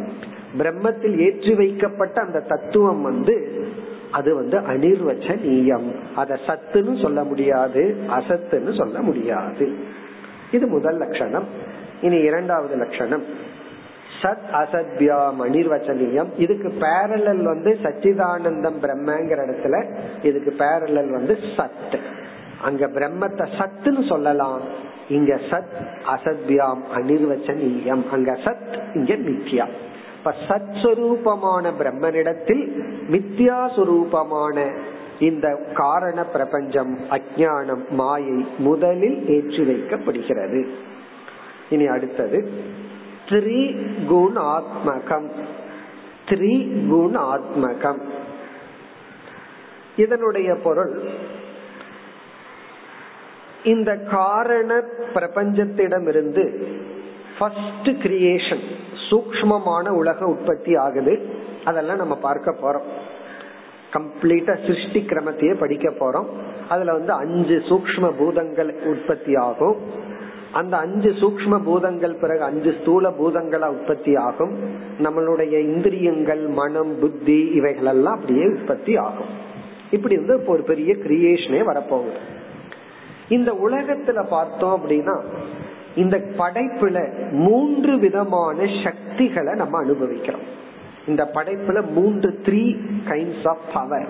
[0.58, 3.65] பிரம்மத்தில் ஏற்றி வைக்கப்பட்ட அந்த தத்துவம் வந்து
[4.12, 5.95] அது வந்து அனிர்வச்சனீயம்.
[6.15, 9.76] அத சத்துன்னு சொல்ல முடியாது அசத்துன்னு சொல்ல முடியாது.
[10.52, 11.43] இது முதல் லட்சணம்.
[12.02, 13.24] இனி இரண்டாவது லட்சணம்.
[14.22, 16.28] சத் அசத்யாம் அனிர்வச்சனியம்.
[16.38, 22.00] இதுக்கு பேரலல் வந்து சச்சிதானந்தம் பிரம்மங்கிற இடத்துல இதுக்கு பேரலல் வந்து சத்.
[22.62, 24.62] அங்க பிரம்மத்தை சத்துன்னு சொல்லலாம்.
[25.10, 28.10] இங்க சத் அசத்யாம் அனிர்வச்சனியம்.
[28.10, 29.67] அங்க சத் இங்க மித்யா.
[30.19, 34.77] இப்ப சத் பிரம்மனிடத்தில் மித்யா சுரூபமான
[35.19, 40.67] இந்த காரண பிரபஞ்சம் அஜானம் மாயை முதலில் ஏற்றி வைக்கப்படுகிறது.
[41.69, 42.51] இனி அடுத்தது
[43.29, 43.77] த்ரி
[44.36, 45.29] ஆத்மகம்
[46.25, 46.53] த்ரி
[47.15, 48.01] ஆத்மகம்
[49.95, 51.10] இதனுடைய பொருள்
[53.63, 56.67] இந்த காரண பிரபஞ்சத்திடமிருந்து
[57.39, 58.79] ஃபர்ஸ்ட் கிரியேஷன்
[59.10, 61.30] சூக்மமான உலக உற்பத்தி ஆகுது.
[61.65, 62.88] அதெல்லாம் நம்ம பார்க்க போறோம்.
[63.93, 66.26] கம்ப்ளீட்டா சிருஷ்டி கிரமத்தையே படிக்க போறோம்.
[66.69, 69.76] அதுல வந்து அஞ்சு சூக்ம பூதங்கள் உற்பத்தி ஆகும்.
[70.52, 74.58] அந்த அஞ்சு சூக்ம பூதங்கள் பிறகு அஞ்சு ஸ்தூல பூதங்களா உற்பத்தி ஆகும்.
[75.00, 79.48] நம்மளுடைய இந்திரியங்கள் மனம் புத்தி இவைகள் எல்லாம் அப்படியே உற்பத்தி ஆகும்.
[79.91, 82.19] இப்படி வந்து ஒரு பெரிய கிரியேஷனே வரப்போகுது.
[83.30, 85.22] இந்த உலகத்துல பார்த்தோம் அப்படின்னா
[85.95, 90.58] இந்த படைப்புல மூன்று விதமான சக்திகளை நம்ம அனுபவிக்கிறோம்.
[91.08, 94.08] இந்த படைப்புல மூன்று த்ரீ கைண்ட்ஸ் ஆஃப் பவர்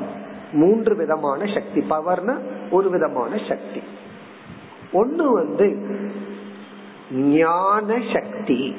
[0.52, 1.80] மூன்று விதமான சக்தி.
[1.90, 2.38] பவர்னா
[2.72, 3.82] ஒரு விதமான சக்தி.
[4.92, 5.98] ஒன்னு வந்து
[7.12, 8.76] ஞான சக்தி.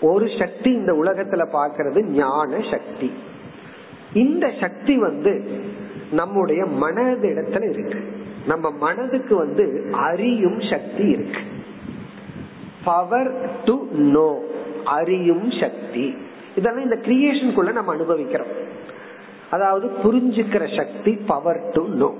[0.00, 3.12] ஒரு சக்தி இந்த உலகத்துல பாக்குறது ஞான சக்தி.
[4.12, 5.50] இந்த சக்தி வந்து
[6.12, 8.19] நம்முடைய மனதிடத்துல இருக்கு.
[8.46, 11.40] நம்ம மனதுக்கு வந்து அறியும் சக்தி இருக்கு.
[12.84, 14.44] பவர் டு நோ
[14.84, 16.14] அறியும் சக்தி.
[16.56, 18.68] இதெல்லாம் இந்த கிரியேஷனுக்குள்ள நம்ம அனுபவிக்கிறோம்.
[19.50, 22.14] அதாவது புரிஞ்சுக்கிற சக்தி பவர் டு நோ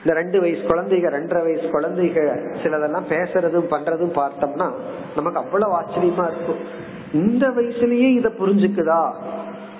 [0.00, 2.20] இந்த ரெண்டு வயசு குழந்தைங்க ரெண்டரை வயசு குழந்தைங்க
[2.62, 4.72] சிலதெல்லாம் பேசுறதும் பண்றதும் பார்த்தோம்னா
[5.16, 6.84] நமக்கு அவ்வளவு ஆச்சரியமா இருக்கும்.
[7.12, 9.14] இந்த வயசுலயே இத புரிஞ்சுக்குதா?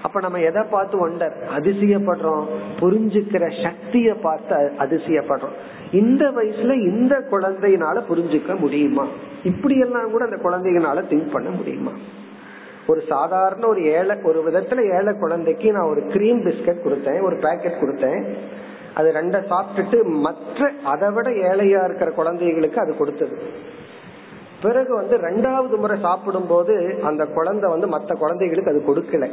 [0.06, 2.44] அப்ப நம்ம எதை பார்த்து ஒண்டர் அதிசயப்படுறோம்.
[2.80, 5.56] புரிஞ்சுக்கிற சக்திய பார்த்து அதிசயப்படுறோம்.
[5.92, 9.06] இந்த வயசுல இந்த குழந்தையினால புரிஞ்சுக்க முடியுமா?
[9.44, 11.92] இப்படி எல்லாம் கூட அந்த குழந்தைகளால திங்க் பண்ண முடியுமா?
[12.86, 17.80] ஒரு சாதாரண ஒரு ஏழை ஒரு விதத்துல ஏழை குழந்தைக்கு நான் ஒரு கிரீம் பிஸ்கட் கொடுத்தேன் ஒரு பேக்கெட்
[17.80, 18.20] கொடுத்தேன்.
[18.94, 23.36] அது ரெண்ட சாப்பிட்டுட்டு மற்ற அதை விட ஏழையா இருக்கிற குழந்தைகளுக்கு அது கொடுத்தது.
[24.62, 29.30] பிறகு வந்து ரெண்டாவது முறை சாப்பிடும் போது அந்த குழந்தை வந்து மற்ற குழந்தைகளுக்கு அது கொடுக்கல.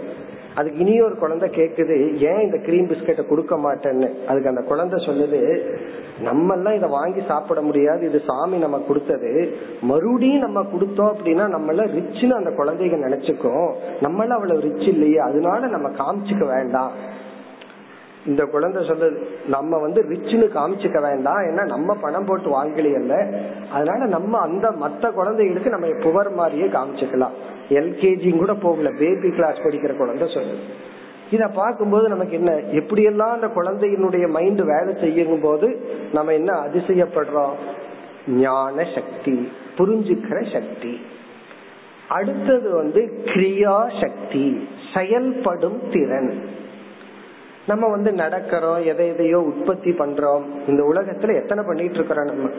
[0.56, 4.10] அதுக்கு இனி ஒரு குழந்தை கேக்குது ஏன் இந்த கிரீம் பிஸ்கட்டை கொடுக்க மாட்டேன்னு?
[4.28, 5.72] அதுக்கு அந்த குழந்தை சொல்லுது
[6.22, 8.08] நம்ம எல்லாம் இதை வாங்கி சாப்பிட முடியாது.
[8.08, 9.54] இது சாமி நம்ம கொடுத்தது.
[9.82, 15.18] மறுபடியும் நம்ம கொடுத்தோம் அப்படின்னா நம்மள ரிச்சுன்னு ரிச்னு அந்த குழந்தைங்க நினைச்சுக்கோ நம்மள அவ்வளவு ரிச் இல்லையே.
[15.18, 16.92] அதனால நம்ம காமிச்சுக்க வேண்டாம்.
[18.26, 23.16] இந்த குழந்தை சொல்றது நம்ம வந்து ரிச்னு காமிச்சுக்க வேண்டாம் ஏன்னா நம்ம பணம் போட்டு வாங்கலையல்ல
[23.72, 27.36] அதனால நம்ம அந்த மத்த குழந்தைகளுக்கு நம்ம புவர் மாதிரியே காமிச்சுக்கலாம்.
[27.70, 30.64] எல்கேஜி கூட போகல பேபி கிளாஸ் படிக்கிற குழந்தை சொல்லுது
[31.32, 35.68] இத பார்க்கும்போது நமக்கு என்ன எப்படியெல்லாம் அந்த குழந்தையினுடைய மைண்ட் வேலை செய்யும் போது
[36.14, 37.56] நம்ம என்ன அதிசயப்படுறோம்?
[38.28, 41.02] ஞான சக்தி புரிஞ்சுக்கிற சக்தி.
[42.08, 46.62] அடுத்தது வந்து கிரியா சக்தி செயல்படும் திறன்.
[47.68, 50.42] நம்ம வந்து நடக்கிறோம் எதை எதையோ உற்பத்தி பண்றோம்.
[50.68, 52.50] இந்த உலகத்துல எத்தனை பண்ணிட்டு இருக்கிறோம் நம்ம?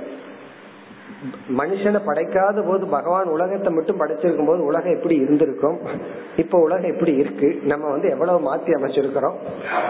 [1.57, 5.79] மனுஷனை படைக்காத போது பகவான் உலகத்தை மட்டும் படைச்சிருக்கும் போது உலகம் எப்படி இருந்திருக்கும்?
[6.37, 7.59] இப்ப உலகம் எப்படி இருக்கு?
[7.63, 9.35] நம்ம வந்து எவ்வளவு மாத்தி அமைச்சிருக்கிறோம்?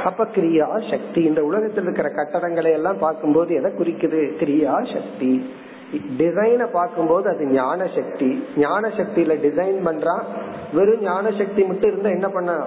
[0.05, 1.22] அப்ப கிரியா சக்தி.
[1.22, 4.20] இந்த உலகத்தில் இருக்கிற கட்டடங்களை எல்லாம் பார்க்கும்போது எதை குறிக்குது?
[4.40, 5.50] கிரியா சக்தி.
[6.18, 8.44] டிசைனை பார்க்கும்போது அது ஞான சக்தி.
[8.57, 10.22] ஞான சக்தியில டிசைன் பண்றான்
[10.74, 12.64] வெறும் ஞான சக்தி மட்டும் இருந்தா என்ன பண்ண?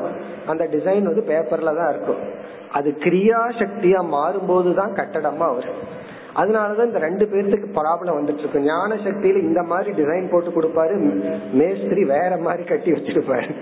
[0.47, 2.21] அந்த டிசைன் வந்து பேப்பர்ல தான் இருக்கும்.
[2.71, 6.05] அது கிரியா சக்தியா மாறும்போதுதான் கட்டடமா வரும்.
[6.35, 8.59] அதனாலதான் இந்த ரெண்டு பேர்த்துக்கு ப்ராப்ளம் வந்துட்டு இருக்கு.
[8.59, 10.95] ஞான சக்தியில இந்த மாதிரி டிசைன் போட்டு கொடுப்பாரு
[11.51, 13.53] மேஸ்திரி வேற மாதிரி கட்டி வச்சிருப்பாரு.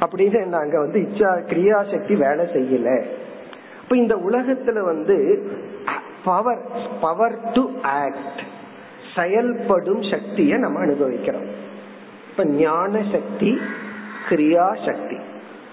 [0.00, 3.04] அப்படின்னு என்ன அங்க வந்து இச்சா கிரியா சக்தி வேலை செய்யல.
[3.82, 5.48] இப்ப இந்த உலகத்துல வந்து
[6.24, 6.62] பவர்
[7.00, 8.40] பவர் டு ஆக்ட்
[9.16, 11.68] செயல்படும் சக்தியை நம்ம அனுபவிக்கிறோம்.
[12.40, 13.58] இப்ப ஞான சக்தி
[14.28, 15.16] கிரியா சக்தி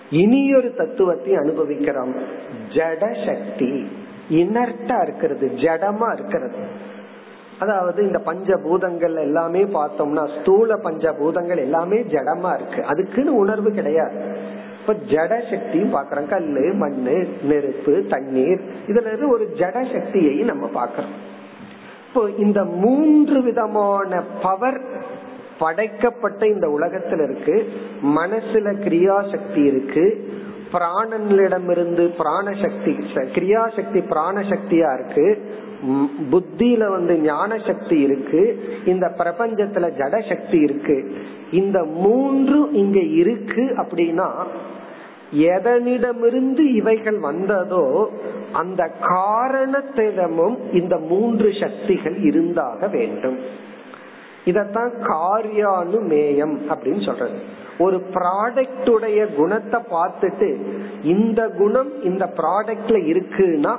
[0.10, 2.12] இனி ஒரு தத்துவத்தை அனுபவிக்கிறோம்.
[2.70, 3.70] ஜட சக்தி
[4.30, 6.60] இனர்டா இருக்கிறது ஜடமா இருக்கிறது.
[7.60, 12.84] அதாவது இந்த பஞ்சபூதங்கள் எல்லாமே பார்த்தோம்னா ஸ்தூல பஞ்சபூதங்கள் எல்லாமே ஜடமா இருக்கு.
[12.86, 14.20] அதுக்குன்னு உணர்வு கிடையாது.
[14.82, 18.62] இப்ப ஜட சக்தியும் பாக்குறோம் கல்லு மண்ணு நெருப்பு தண்ணீர்.
[18.88, 21.16] இதுல இருந்து ஒரு ஜட சக்தியை நம்ம பாக்குறோம்
[22.08, 24.80] இப்போ இந்த மூன்று விதமான பவர்
[25.60, 27.72] படைக்கப்பட்ட இந்த உலகத்துல இருக்கு
[28.04, 30.32] மனசுல கிரியா சக்தி இருக்கு
[30.74, 32.94] பிராணனிடமிருந்து பிராணசக்தி
[34.08, 35.56] பிராண பிராணசக்தியா இருக்கு
[36.32, 41.16] புத்தியில வந்து ஞான சக்தி இருக்கு இந்த பிரபஞ்சத்துல ஜட சக்தி இருக்கு.
[41.52, 44.30] இந்த மூன்று இங்க இருக்கு அப்படின்னா
[45.32, 48.10] எதனிடமிருந்து இவைகள் வந்ததோ
[48.52, 53.38] அந்த காரணத்திடமும் இந்த மூன்று சக்திகள் இருந்தாக வேண்டும்.
[54.48, 57.40] இதத்தான் காரியானுமேயம் அப்படின்னு சொல்றது.
[57.80, 60.50] ஒரு ப்ராடக்டுடைய குணத்தை பார்த்துட்டு
[61.04, 63.74] இந்த குணம் இந்த ப்ராடக்ட்ல இருக்குன்னா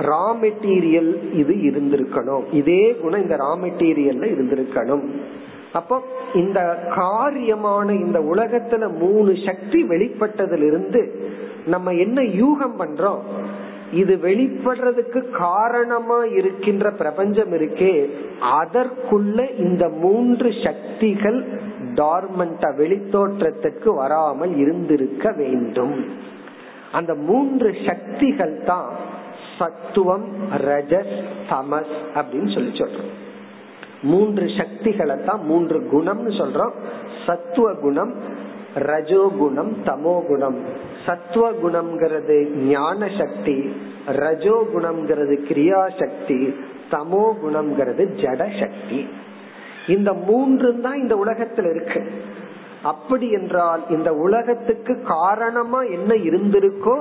[0.00, 2.44] ரா மெட்டீரியல் இது இருந்திருக்கணும்.
[2.52, 5.04] இதே குணம் இந்த ரா மெட்டீரியல்ல இருந்திருக்கணும்.
[5.72, 6.02] அப்போ
[6.34, 6.60] இந்த
[6.96, 11.02] காரியமான இந்த உலகத்துல மூணு சக்தி வெளிப்பட்டதிலிருந்து
[11.66, 13.20] நம்ம என்ன யூகம் பண்றோம்?
[13.92, 17.94] இது வெளிப்படுறதுக்கு காரணமா இருக்கின்ற பிரபஞ்சம் இருக்கே
[18.60, 21.38] அதற்குள்ள இந்த மூன்று சக்திகள்
[21.94, 25.96] டார்மெண்டா வெளித்தோற்றத்துக்கு வராமல் இருந்திருக்க வேண்டும்.
[26.92, 28.88] அந்த மூன்று சக்திகள் தான்
[29.58, 30.26] சத்துவம்
[30.68, 31.16] ரஜஸ்
[31.50, 33.12] தமஸ் அப்படின்னு சொல்லி சொல்றோம்.
[34.02, 36.74] மூன்று சக்திகளை தான் மூன்று குணம்னு சொல்றோம்.
[37.26, 38.14] சத்துவ குணம்
[38.74, 40.58] ரஜோ குணம் தமோ குணம்
[41.06, 42.36] சத்துவ குணம்ங்கிறது
[42.68, 43.56] ஞான சக்தி
[44.06, 46.38] ரஜோ குணம்ங்கிறது கிரியா சக்தி
[46.90, 49.00] சமோ குணம்ங்கிறது ஜட சக்தி
[49.86, 52.00] இந்த மூன்று தான் இந்த உலகத்துல இருக்கு.
[52.82, 56.94] அப்படி என்றால் இந்த உலகத்துக்கு காரணமா என்ன இருந்திருக்கோ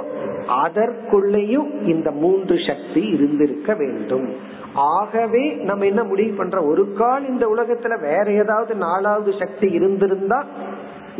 [0.66, 4.28] அதற்குள்ளேயும் இந்த மூன்று சக்தி இருந்திருக்க வேண்டும்.
[4.74, 10.40] ஆகவே நம்ம என்ன முடிவு பண்ற ஒரு கால் இந்த உலகத்துல வேற ஏதாவது நாலாவது சக்தி இருந்திருந்தா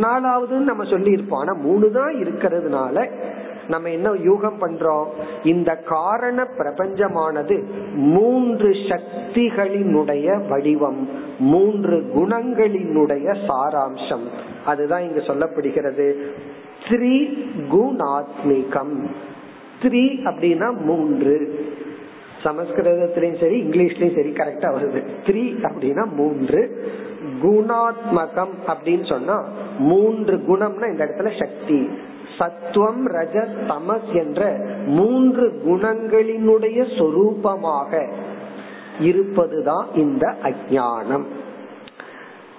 [0.02, 3.12] நாலாவதுன்னு நம்ம சொல்லி இருப்போம் ஆனா மூணு தான் இருக்கிறதுனால
[3.68, 5.06] நம்ம என்ன யூகம் பண்றோம்?
[5.44, 7.64] இந்த காரண பிரபஞ்சமானது
[7.96, 11.10] மூன்று சக்திகளினுடைய வடிவம்
[11.40, 14.26] மூன்று குணங்களினுடைய சாராம்சம்.
[14.66, 16.16] அதுதான் இங்க சொல்லப்படுகிறது.
[16.90, 17.38] த்ரீ
[17.72, 18.96] குணாத்மிகம்
[19.82, 21.66] த்ரீ அப்படின்னா மூன்று.
[22.44, 25.04] சமஸ்கிருதத்திலையும் சரி இங்கிலீஷ்லயும் சரி கரெக்டா வருது.
[25.26, 26.90] த்ரீ அப்படின்னா மூன்று.
[27.42, 31.90] குணாத்மகம் அப்படின்னு சொன்னா மூன்று குணம்னா இந்த இடத்துல சக்தி.
[32.38, 38.12] சத்துவம் ரஜ தமஸ் என்ற மூன்று குணங்களினுடைய சொரூபமாக
[39.00, 41.26] இருப்பதுதான் இந்த அஜானம்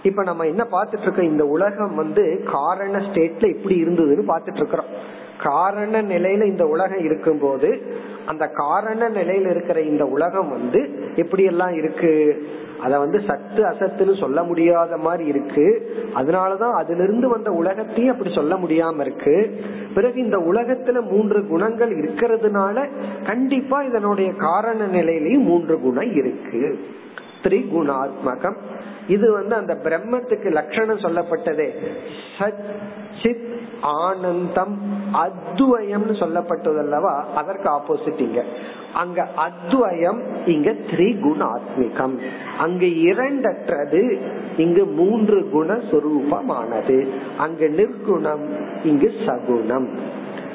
[0.02, 1.30] இப்ப நம்ம என்ன பார்த்துட்டு இருக்கோம்?
[1.30, 5.20] இந்த உலகம் வந்து காரண ஸ்டேட்ல இப்படி இருந்ததுன்னு பார்த்துட்டு இருக்கிறோம்.
[5.42, 7.82] காரண நிலையில இந்த உலகம் இருக்கும் போது
[8.26, 12.46] அந்த காரண நிலையில இருக்கிற இந்த உலகம் வந்து எப்படி எல்லாம் இருக்கு?
[12.80, 15.96] அத வந்து சத்து அசத்துன்னு சொல்ல முடியாத மாதிரி இருக்கு.
[16.14, 19.60] அதனாலதான் அதுல இருந்து வந்த உலகத்தையும் அப்படி சொல்ல முடியாம இருக்கு.
[19.94, 22.88] பிறகு இந்த உலகத்துல மூன்று குணங்கள் இருக்கிறதுனால
[23.26, 26.78] கண்டிப்பா இதனுடைய காரண நிலையிலையும் மூன்று குணம் இருக்கு.
[27.42, 28.56] திரிகுணாத்மகம்.
[29.08, 31.70] இது வந்து அந்த பிரம்மத்துக்கு லட்சணம் சொல்லப்பட்டதே.
[32.38, 37.26] சச்சித் ஆனந்தம் அத்வயம்னு சொல்லப்பட்டது அல்லவா?
[37.34, 38.44] அதற்கு ஆப்போசிட் இங்க.
[38.94, 42.18] அங்க அத்வயம் இங்க திரிகுணாத்மிகம்.
[42.58, 44.20] அங்கு இரண்டற்றது
[44.56, 48.48] இங்கு மூன்று குண சொரூபமானது அங்கு நிர்குணம்
[48.84, 49.88] இங்கு சகுணம்.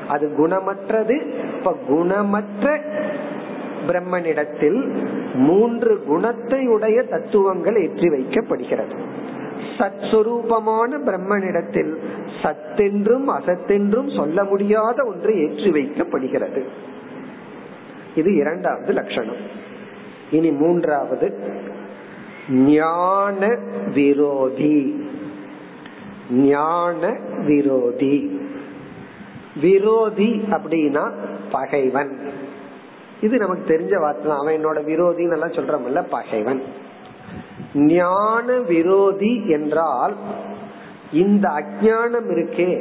[0.08, 1.34] அது குணமற்றது.
[1.58, 2.80] இப்ப குணமற்ற
[3.88, 8.98] பிரம்மனிடத்தில் மூன்று குணத்தை உடைய தத்துவங்கள் ஏற்றி வைக்கப்படுகிறது.
[9.78, 11.96] சத்ஸ்வரூபமான பிரம்மனிடத்தில்
[12.42, 16.64] சத்தென்றும் அசத்தென்றும் சொல்ல முடியாத ஒன்று ஏற்றி வைக்கப்படுகிறது.
[18.16, 19.36] இது இரண்டாவது லட்சணம்.
[20.32, 21.40] இனி மூன்றாவது.
[22.50, 23.58] ஞான
[23.94, 25.06] விரோதி.
[26.32, 28.42] ஞான விரோதி.
[29.62, 31.12] விரோதி அப்படின்னா
[31.52, 32.37] பகைவன்.
[33.22, 36.62] இது நமக்கு தெரிஞ்ச வார்த்தை அவன் என்னோட விரோதின்னு எல்லாம் சொல்றோம்ல பகைவன்.
[37.74, 40.16] ஞான விரோதி என்றால்
[41.12, 42.72] இந்த அஜானம் இருக்கே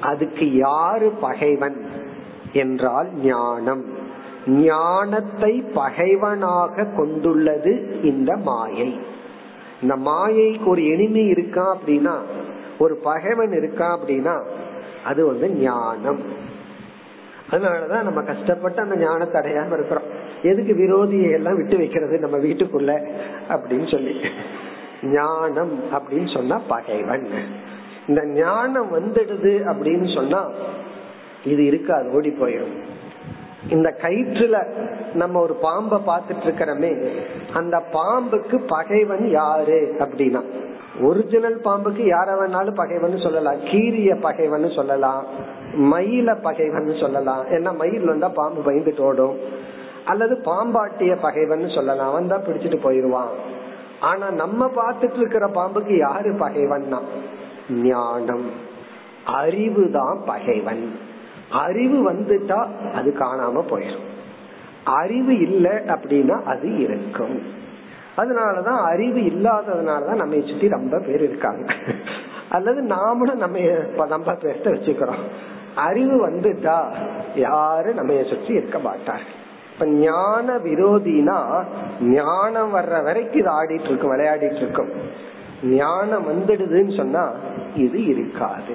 [0.00, 1.86] அதுக்கு யாரு பகைவன்
[2.52, 3.84] என்றால் ஞானம்.
[4.46, 9.00] ஞானத்தை பகைவனாக கொண்டுள்ளது இந்த மாயை.
[9.82, 12.14] இந்த மாயைக்கு ஒரு எளிமை இருக்கா அப்படின்னா
[12.78, 14.42] ஒரு பகைவன் இருக்கா அப்படின்னா
[15.04, 16.46] அது வந்து ஞானம்.
[17.50, 20.02] அதனாலதான் நம்ம கஷ்டப்பட்டு அந்த ஞானத்தை அடையாம இருக்கிறோம்.
[20.42, 23.08] எதுக்கு விரோதியை எல்லாம் விட்டு வைக்கிறது நம்ம வீட்டுக்குள்ள
[23.48, 24.20] அப்படின்னு சொல்லி.
[25.02, 27.28] ஞானம் அப்படின்னு சொன்னா பகைவன்.
[28.06, 30.50] இந்த ஞானம் வந்துடுது அப்படின்னு சொன்னா
[31.44, 32.82] இது இருக்காது ஓடி போயிடும்.
[33.68, 34.72] இந்த கயிற்றுல
[35.14, 37.08] நம்ம ஒரு பாம்பை பார்த்துட்டு இருக்கிறோமே
[37.54, 40.42] அந்த பாம்புக்கு பகைவன் யாரு அப்படின்னா?
[41.00, 43.60] ஒரிஜினல் பாம்புக்கு யார வேணாலும் பகைவன் சொல்லலாம்.
[43.60, 45.26] கீரிய பகைவன் சொல்லலாம்.
[45.76, 47.44] மயில பகைவன் சொல்லலாம்.
[47.46, 49.38] ஏன்னா மயில் வந்தா பாம்பு பயந்துட்டு ஓடும்.
[50.04, 52.08] அல்லது பாம்பாட்டிய பகைவன் சொல்லலாம்.
[52.08, 53.28] அவன் தான் பிடிச்சிட்டு போயிருவான்.
[54.00, 56.98] ஆனா நம்ம பார்த்துட்டு இருக்கிற பாம்புக்கு யாரு பகைவன்னா?
[57.70, 58.50] ஞானம்.
[59.24, 60.98] அறிவு தான் பகைவன்.
[61.52, 64.06] அறிவு வந்துட்டா அது காணாம போயிடும்
[64.84, 67.42] அறிவு இல்லை அப்படின்னா அது இருக்கும்.
[68.16, 71.72] அதனாலதான் அறிவு இல்லாததுனாலதான் நம்ம சுத்தி ரொம்ப பேர் இருக்காங்க.
[72.48, 73.58] அல்லது நாமளும் நம்ம
[74.06, 75.24] நம்ம பேர்த்த வச்சுக்கிறோம்.
[75.86, 76.78] அறிவு வந்துட்டா
[77.34, 79.36] யாரும் நம்ம சுற்றி இருக்க மாட்டார்கள்
[79.72, 81.64] இப்ப ஞான விரோதினா
[82.00, 84.90] ஞானம் வர்ற வரைக்கும் இது ஆடிட்டு இருக்கும் விளையாடிட்டு இருக்கும்.
[85.62, 87.30] ஞானம் வந்துடுதுன்னு சொன்னா
[87.74, 88.74] இது இருக்காது.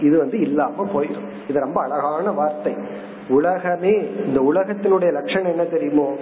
[0.00, 1.28] இது வந்து இல்லாம போயிடும்.
[1.48, 2.74] இது ரொம்ப அழகான வார்த்தை.
[3.28, 3.94] உலகமே
[4.26, 6.16] இந்த உலகத்தினுடைய லட்சணம் என்ன தெரியுமோ?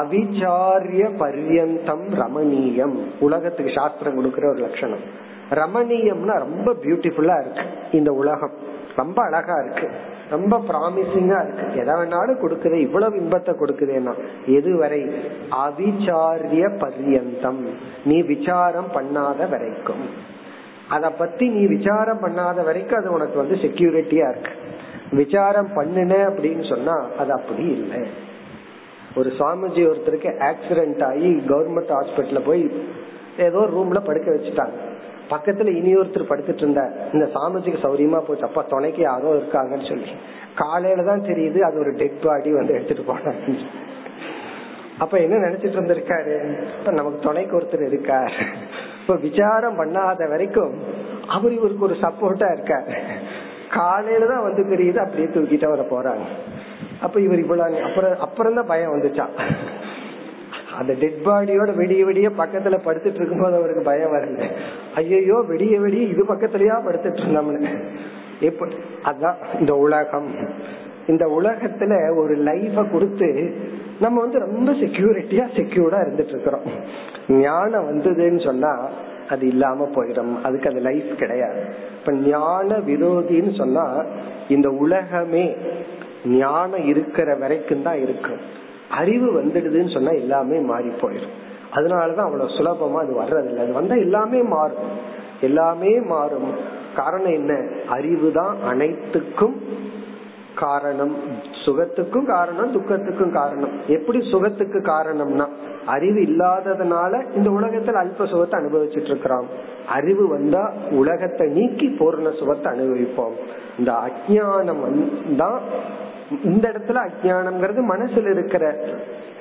[0.00, 2.96] அவிச்சாரிய பர்யந்தம் ரமணீயம்.
[3.20, 5.04] உலகத்துக்கு சாஸ்திரம் கொடுக்கிற ஒரு லட்சணம்.
[5.50, 8.70] ரமணீயம்னா ரொம்ப பியூட்டிஃபுல்லா இருக்கு இந்த உலகம்.
[8.96, 9.88] ரொம்ப அழகா இருக்கு.
[10.30, 11.80] ரொம்ப ப்ராமிசிங்கா இருக்கு.
[11.80, 14.12] எதை வேணாலும் கொடுக்குது இவ்வளவு இன்பத்தை கொடுக்குதேன்னா
[14.46, 15.00] எதுவரை
[15.50, 17.62] அவிச்சாரிய பர்யந்தம்.
[18.04, 20.04] நீ விசாரம் பண்ணாத வரைக்கும்.
[20.88, 24.50] அத பத்தி நீ விசாரம் பண்ணாத வரைக்கும் அது உனக்கு வந்து செக்யூரிட்டியா இருக்கு.
[25.12, 28.30] விசாரம் பண்ணுன அப்படின்னு சொன்னா அது அப்படி இல்லை.
[29.16, 32.70] ஒரு சுவாமிஜி ஒருத்தருக்கு ஆக்சிடென்ட் ஆகி கவர்மெண்ட் ஹாஸ்பிட்டல்ல போய்
[33.38, 34.90] ஏதோ ரூம்ல படுக்க வச்சுட்டாங்க.
[35.32, 38.44] பக்கத்துல இனி ஒருத்தர் படுத்துட்டு இருந்தா இந்த சாமிஜிக்கு சௌரியமா போச்சு.
[38.48, 40.10] அப்பா துணைக்கு யாரோ இருக்காங்கன்னு சொல்லி.
[40.62, 43.56] காலையில தான் தெரியுது அது ஒரு டெட் பாடி வந்து எடுத்துட்டு போனாங்க
[45.02, 46.34] அப்ப என்ன நினைச்சிட்டு இருந்திருக்காரு?
[46.78, 48.34] இப்ப நமக்கு துணைக்கு ஒருத்தர் இருக்கார்.
[49.00, 50.74] இப்ப விசாரம் பண்ணாத வரைக்கும்
[51.36, 52.92] அவர் இவருக்கு ஒரு சப்போர்ட்டா இருக்காரு.
[53.78, 56.24] காலையில தான் வந்து தெரியுது அப்படியே தூக்கிட்டு வர போறாங்க.
[57.00, 59.32] அப்ப இவர் இவ்வளவு அப்புறம் அப்புறம் தான் பயம் வந்துச்சான்
[60.78, 64.48] அந்த டெட் பாடியோட விடிய விடிய பக்கத்துல படுத்துட்டு இருக்கும்போது அவருக்கு பயம் வரல
[64.94, 67.72] ஐயோ விடிய விடிய இது பக்கத்துலயா படுத்துட்டு இருந்தோம்னு
[68.40, 70.28] எப்படி அதான் இந்த உலகம்.
[71.06, 73.28] இந்த உலகத்துல ஒரு லைஃப கொடுத்து
[74.00, 76.66] நம்ம வந்து ரொம்ப செக்யூரிட்டியா செக்யூர்டா இருந்துட்டு இருக்கிறோம்
[77.40, 78.72] ஞானம் வந்ததுன்னு சொன்னா
[79.28, 80.32] அது இல்லாம போயிடும்.
[80.42, 81.60] அதுக்கு அது லைஃப் கிடையாது.
[81.98, 83.84] இப்ப ஞான விரோதின்னு சொன்னா
[84.48, 85.56] இந்த உலகமே
[86.24, 88.40] ஞானம் இருக்கிற வரைக்கும் தான் இருக்கும்.
[88.98, 91.34] அறிவு வந்துடுதுன்னு சொன்னா எல்லாமே மாறி போயிடும்.
[91.74, 93.58] அதனாலதான் அவ்வளவு சுலபமா அது வர்றதில்லை.
[93.58, 94.90] அது வந்தா எல்லாமே மாறும்.
[95.40, 96.48] எல்லாமே மாறும்.
[96.96, 97.52] காரணம் என்ன?
[97.88, 99.56] அறிவு தான் அனைத்துக்கும்
[100.54, 101.16] காரணம்.
[101.64, 103.70] சுகத்துக்கும் காரணம் துக்கத்துக்கும் காரணம்.
[103.86, 105.46] எப்படி சுகத்துக்கு காரணம்னா
[105.86, 109.46] அறிவு இல்லாததுனால இந்த உலகத்துல அல்ப சுகத்தை அனுபவிச்சுட்டு இருக்கிறோம்
[109.88, 113.36] அறிவு வந்தா உலகத்தை நீக்கி பூர்ண சுகத்தை அனுபவிப்போம்.
[113.78, 115.60] இந்த அஜானம் தான்
[116.44, 118.76] இந்த இடத்துல அஜானம்ங்கிறது மனசுல இருக்கிற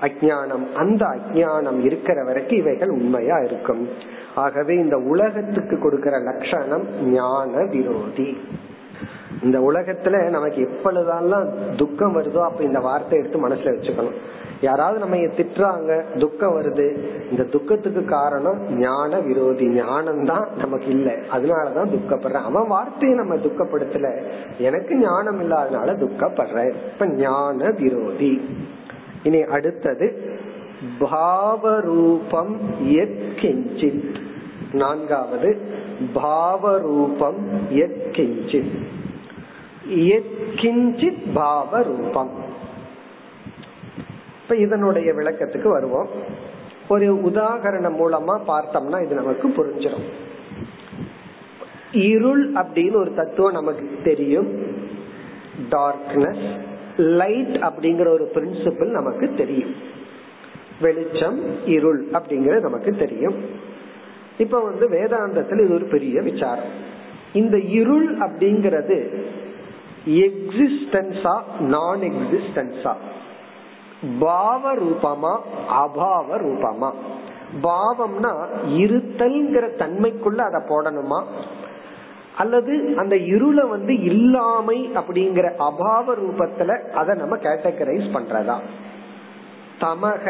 [0.01, 3.87] அஜானம் அந்த அஜானம் இருக்கிற வரைக்கும் இவைகள் உண்மையா இருக்கும்.
[4.35, 8.37] ஆகவே இந்த உலகத்துக்கு கொடுக்கிற லட்சணம் ஞான விரோதி.
[9.43, 14.17] இந்த உலகத்துல நமக்கு எப்பொழுதெல்லாம் துக்கம் வருதோ அப்ப இந்த வார்த்தை எடுத்து மனசுல வச்சுக்கணும்.
[14.61, 16.97] யாராவது நம்ம திட்டுறாங்க துக்கம் வருது
[17.29, 21.13] இந்த துக்கத்துக்கு காரணம் ஞான விரோதி ஞானம் தான் நமக்கு இல்லை.
[21.13, 22.43] அதனாலதான் துக்கப்படுறேன்.
[22.43, 24.21] அவன் வார்த்தையை நம்ம துக்கப்படுத்தல.
[24.57, 26.73] எனக்கு ஞானம் இல்லாதனால துக்கப்படுறேன்.
[26.93, 28.41] இப்ப ஞான விரோதி.
[29.23, 30.37] இனி அடுத்தது
[30.99, 34.15] பாவரூபம் எத்கிஞ்சித்.
[34.73, 35.61] நான்காவது
[36.15, 37.39] பாவரூபம்
[37.73, 38.77] எத்கிஞ்சித்.
[39.89, 42.40] எத்கிஞ்சித் பாவரூபம்.
[44.41, 46.07] இப்ப இதனுடைய விளக்கத்துக்கு வருவோம்.
[46.87, 50.07] ஒரு உதாகரணம் மூலமா பார்த்தோம்னா இது நமக்கு புரிஞ்சிடும்.
[51.91, 54.77] இருள் அப்படின்னு ஒரு தத்துவம் நமக்கு தெரியும்.
[55.69, 56.59] டார்க்னஸ்
[56.97, 59.75] லைட் அப்படிங்கிற ஒரு பிரின்சிபிள் நமக்கு தெரியும்.
[60.81, 63.35] வெளிச்சம் இருள் அப்படிங்கறது நமக்கு தெரியும்.
[64.37, 66.89] இப்ப வந்து வேதாந்தத்தில் இது ஒரு பெரிய விசாரம்.
[67.33, 69.25] இந்த இருள் அப்படிங்கிறது
[70.09, 72.93] எக்ஸிஸ்டன்ஸா நான் எக்ஸிஸ்டன்ஸா
[74.19, 75.39] பாவ ரூபமா
[75.69, 76.93] அபாவ ரூபமா
[77.63, 78.31] பாவம்னா
[78.65, 81.23] இருத்தல்ங்கிற தன்மைக்குள்ள அதை போடணுமா?
[82.37, 88.57] அல்லது அந்த இருளை வந்து இல்லாமை அப்படிங்கிற அபாவ ரூபத்துல அதை நம்ம கேட்டகரைஸ் பண்றதா?
[89.79, 90.25] தமக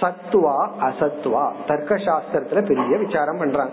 [0.00, 3.72] சத்துவா அசத்துவா தர்க்க சாஸ்திரத்துல பெரிய விசாரம் பண்றாங்க.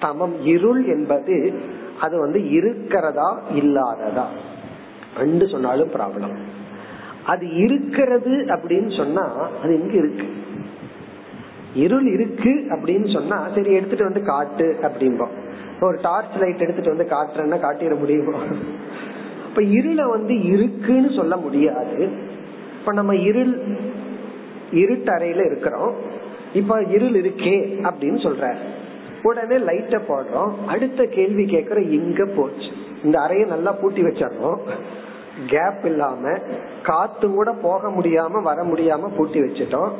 [0.00, 1.62] தமம் இருள் என்பது
[2.00, 4.24] அது வந்து இருக்கிறதா இல்லாததா?
[5.16, 6.34] ரெண்டு சொன்னாலும் ப்ராப்ளம்
[7.26, 10.28] அது இருக்கிறது அப்படின்னு சொன்னா அது எங்க இருக்கு?
[11.74, 15.28] இருள் இருக்கு அப்படின்னு சொன்னா சரி எடுத்துட்டு வந்து காட்டு அப்படிம்போம்.
[15.80, 18.38] ஒரு டார்ச் லைட் எடுத்துட்டு வந்து காட்டுறேன்னா காட்டிட முடியுமா?
[19.48, 22.08] இப்ப இருளை வந்து இருக்குன்னு சொல்ல முடியாது.
[22.80, 23.62] இப்ப நம்ம இருள்
[24.72, 25.94] இருட்டறையில இருக்கிறோம்.
[26.54, 28.54] இப்ப இருள் இருக்கே அப்படின்னு சொல்ற
[29.22, 30.52] உடனே லைட்ட போடுறோம்.
[30.66, 32.70] அடுத்த கேள்வி கேக்குற எங்க போச்சு.
[33.04, 34.58] இந்த அறையை நல்லா பூட்டி வச்சிடறோம்.
[35.46, 36.38] கேப் இல்லாம
[36.82, 39.90] காத்து கூட போக முடியாம வர முடியாம பூட்டி வச்சுட்டோம்.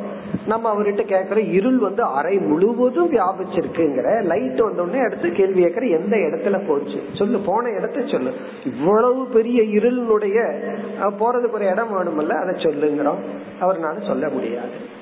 [0.46, 6.66] நம்ம அவர்கிட்ட கேக்குற இருள் வந்து அறை முழுவதும் வியாபிச்சிருக்குங்கிற லைட் வந்தோடனே அடுத்து கேள்வி கேட்கிற எந்த இடத்துல
[6.66, 7.02] போச்சு?
[7.12, 8.32] சொல்லு போன இடத்த சொல்லு.
[8.64, 10.60] இவ்வளவு பெரிய இருளுடைய
[11.00, 13.18] போறதுக்கு ஒரு இடம் வேணுமல்ல அதை சொல்லுங்கிறோம்.
[13.60, 14.98] அவர்னால சொல்ல முடியாது.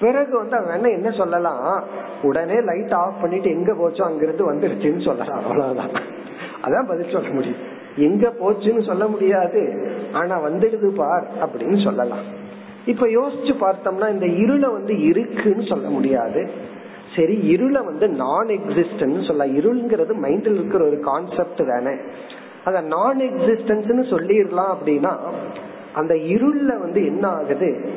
[0.00, 1.84] பிறகு வந்து அவன் என்ன சொல்லலாம்?
[2.22, 5.42] உடனே லைட் ஆஃப் பண்ணிட்டு எங்க போச்சோ அங்கிருந்து வந்துருச்சுன்னு சொல்லலாம்.
[5.42, 5.90] அவ்வளவுதான்.
[6.62, 7.80] அதான் பதில் சொல்ல முடியும்.
[7.96, 9.90] எங்க போச்சுன்னு சொல்ல முடியாது.
[10.12, 12.40] ஆனா வந்துடுது பார் அப்படின்னு சொல்லலாம்.
[12.86, 16.50] இப்ப யோசிச்சு பார்த்தோம்னா இந்த இருளை வந்து இருக்குன்னு சொல்ல முடியாது.
[17.16, 21.96] சரி இருளை வந்து நான் எக்ஸிஸ்டன்ஸ் சொல்ல இருள்ங்கிறது மைண்டில் இருக்கிற ஒரு கான்செப்ட் தானே.
[22.64, 25.16] அத நான் எக்ஸிஸ்டன்ஸ் சொல்லிடலாம் அப்படின்னா
[25.92, 27.90] அந்த இருள்ல வந்து என்ன ஆகுது?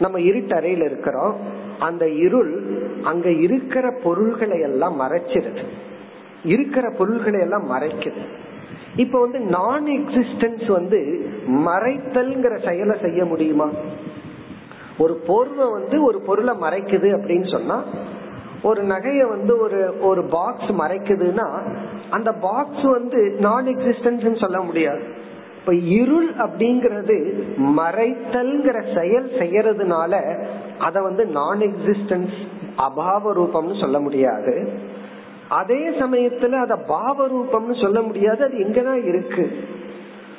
[0.00, 1.36] நம்ம இருட்டறையில இருக்கிறோம்.
[1.78, 5.62] அந்த இருள் அங்க இருக்கிற பொருள்களை எல்லாம் மறைச்சிருது.
[6.44, 8.20] இருக்கிற பொருள்களை எல்லாம் மறைக்குது.
[8.96, 13.70] இப்ப வந்து நான் எக்ஸிஸ்டன்ஸ் வந்து மறைத்தல்ங்கிற செயலை செய்ய முடியுமா?
[14.98, 17.84] ஒரு பொருளை வந்து ஒரு பொருளை மறைக்குது அப்படின்னு சொன்னா
[18.62, 21.46] ஒரு நகைய வந்து ஒரு ஒரு பாக்ஸ் மறைக்குதுன்னா
[22.10, 25.02] அந்த பாக்ஸ் வந்து நான் எக்ஸிஸ்டன்ஸ் சொல்ல முடியாது.
[25.60, 27.16] இப்ப இருள் அப்படிங்கறது
[27.58, 30.12] மறைத்தல்ங்கிற செயல் செய்யறதுனால
[30.78, 32.36] அத வந்து நான் எக்ஸிஸ்டன்ஸ்
[32.78, 34.72] அபாவ ரூபம்னு சொல்ல முடியாது.
[35.48, 39.58] அதே சமயத்துல அத பாவ ரூபம்னு சொல்ல முடியாது அது எங்கதான் இருக்கு.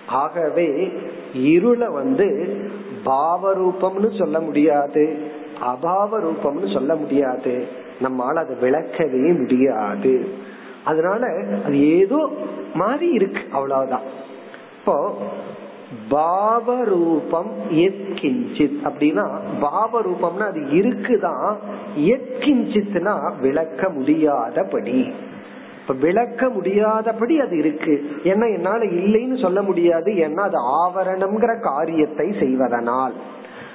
[0.08, 0.91] ஆகவே
[1.34, 2.58] இருளை வந்து
[3.03, 5.18] பாவ ரூபம்னு சொல்ல முடியாது
[5.62, 7.68] அபாவ ரூபம்னு சொல்ல முடியாது.
[8.01, 10.28] நம்மால் அதை விளக்கவே முடியாது.
[10.84, 12.30] அதனால அது ஏதோ
[12.74, 14.01] மாதிரி இருக்கு அவ்வளவுதான்.
[14.80, 15.18] இப்போ
[16.10, 18.78] பாவரூபம் எத்கிஞ்சித்.
[18.84, 19.30] அப்படின்னா
[19.62, 21.56] பாவரூபம்னா அது இருக்குதான்
[21.98, 25.12] எத்கிஞ்சித்னா விளக்க முடியாதபடி.
[25.82, 28.10] இப்ப விளக்க முடியாதபடி அது இருக்கு.
[28.24, 30.12] ஏன்னா என்னால இல்லைன்னு சொல்ல முடியாது.
[30.12, 33.14] ஏன்னா அது ஆவரணம்ங்கிற காரியத்தை செய்வதனால்.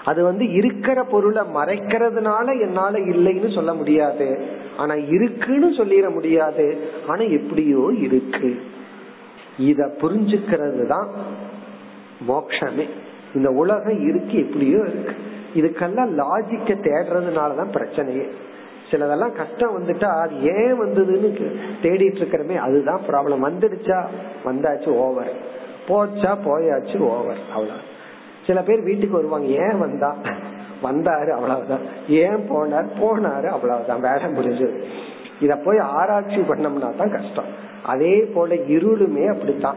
[0.04, 4.38] அது வந்து இருக்கிற பொருளை மறைக்கிறதுனால என்னால இல்லைன்னு சொல்ல முடியாது.
[4.76, 6.88] ஆனா இருக்குன்னு சொல்லிட முடியாது.
[7.06, 8.62] ஆனா எப்படியோ இருக்கு.
[9.58, 11.08] இத புரிஞ்சுக்கிறது தான்
[12.28, 12.88] மோக்ஷமே.
[13.34, 15.16] இந்த உலகம் இருக்கு எப்படியோ இருக்கு.
[15.54, 18.28] இதுக்கெல்லாம் லாஜிக்க தேடுறதுனாலதான் பிரச்சனையே.
[18.90, 24.04] சிலதெல்லாம் கஷ்டம் வந்துட்டா அது ஏன் வந்ததுன்னு தேடிட்டு இருக்கிறமே அதுதான் ப்ராப்ளம் வந்துடுச்சா?
[24.44, 25.32] வந்தாச்சு ஓவர்
[25.88, 26.36] போச்சா?
[26.44, 27.78] போயாச்சு ஓவர் அவ்வளவு
[28.46, 30.16] சில பேர் வீட்டுக்கு வருவாங்க ஏன் வந்தா?
[30.82, 31.80] வந்தாரு அவ்வளவுதான்.
[32.08, 32.88] ஏன் போனார்?
[33.00, 34.00] போனாரு அவ்வளவுதான்.
[34.00, 34.82] வேலை முடிஞ்சது.
[35.40, 37.44] இத போய் ஆராய்ச்சி பண்ணோம்னா தான் கஷ்டம்.
[37.82, 39.76] அதே போல இருளுமே அப்படித்தான்.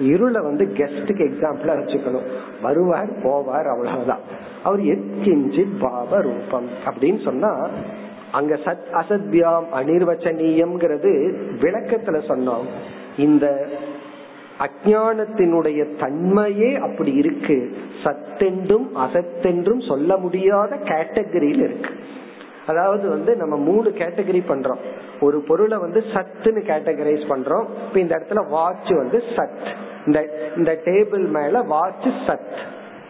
[0.00, 2.26] இருளை வந்து கெஸ்டுக்கு எக்ஸாம்பிளா வச்சுக்கணும்.
[2.62, 4.20] வருவார் போவார் அவ்வளவுதான்.
[4.62, 7.68] அவர் எத்கிஞ்சி பாவ ரூபம் அப்படின்னு சொன்னா
[8.32, 12.64] அங்க சத் அசத்யாம் அனிர்வச்சனீயம்ங்கிறது விளக்கத்துல சொன்னோம்.
[13.16, 13.68] இந்த
[14.60, 17.76] அஜானத்தினுடைய தன்மையே அப்படி இருக்கு.
[18.04, 21.90] சத்தென்றும் அசத்தென்றும் சொல்ல முடியாத கேட்டகரியில் இருக்கு.
[22.68, 24.78] அதாவது வந்து நம்ம மூணு கேட்டகரி பண்றோம்.
[25.20, 27.64] ஒரு பொருளை வந்து சத்துன்னு கேட்டகரைஸ் பண்றோம்.
[27.86, 29.66] இப்ப இந்த இடத்துல வாட்ச் வந்து சத்.
[30.06, 32.56] இந்த இந்த டேபிள் மேல வாட்ச் சத்.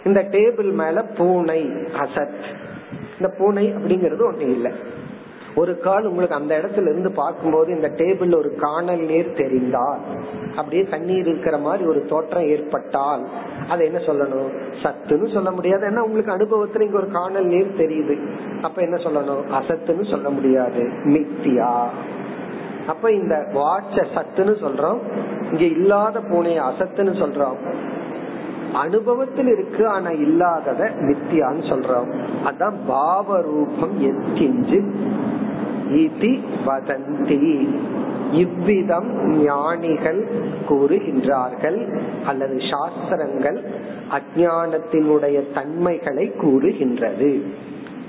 [0.04, 2.38] இந்த டேபிள் மேல பூனை அசத்.
[3.20, 4.72] இந்த பூனை அப்படிங்கறது ஒண்ணு இல்லை.
[5.58, 9.98] ஒரு கால் உங்களுக்கு அந்த இடத்துல இருந்து பார்க்கும்போது இந்த டேபிள் ஒரு காணல் நீர் தெரிந்தால்
[10.56, 13.28] அப்படியே தண்ணீர் இருக்கிற மாதிரி ஒரு தோற்றம் ஏற்பட்டால்
[13.68, 14.50] அதை என்ன சொல்லணும்?
[14.82, 15.86] சத்துன்னு சொல்ல முடியாது.
[15.86, 18.28] ஏன்னா உங்களுக்கு அனுபவத்துல இங்க ஒரு காணல் நீர் தெரியுது.
[18.62, 19.42] அப்ப என்ன சொல்லணும்?
[19.60, 20.82] அசத்துன்னு சொல்ல முடியாது.
[21.04, 21.84] மித்தியா.
[22.86, 24.98] அப்ப இந்த வாட்ச சத்துன்னு சொல்றோம்.
[25.50, 27.56] இங்க இல்லாத பூனைய அசத்துன்னு சொல்றோம்.
[28.72, 32.14] அனுபவத்தில் இருக்கு ஆனா இல்லாதத நித்தியான்னு சொல்றோம்.
[32.44, 34.92] அதான் பாவ ரூபம் எத்கிஞ்சு
[35.92, 37.68] இதி வதந்தி.
[38.32, 40.26] இவ்விதம் ஞானிகள்
[40.68, 43.64] கூறுகின்றார்கள் அல்லது சாஸ்திரங்கள்
[44.10, 47.42] அஜானத்தினுடைய தன்மைகளை கூறுகின்றது.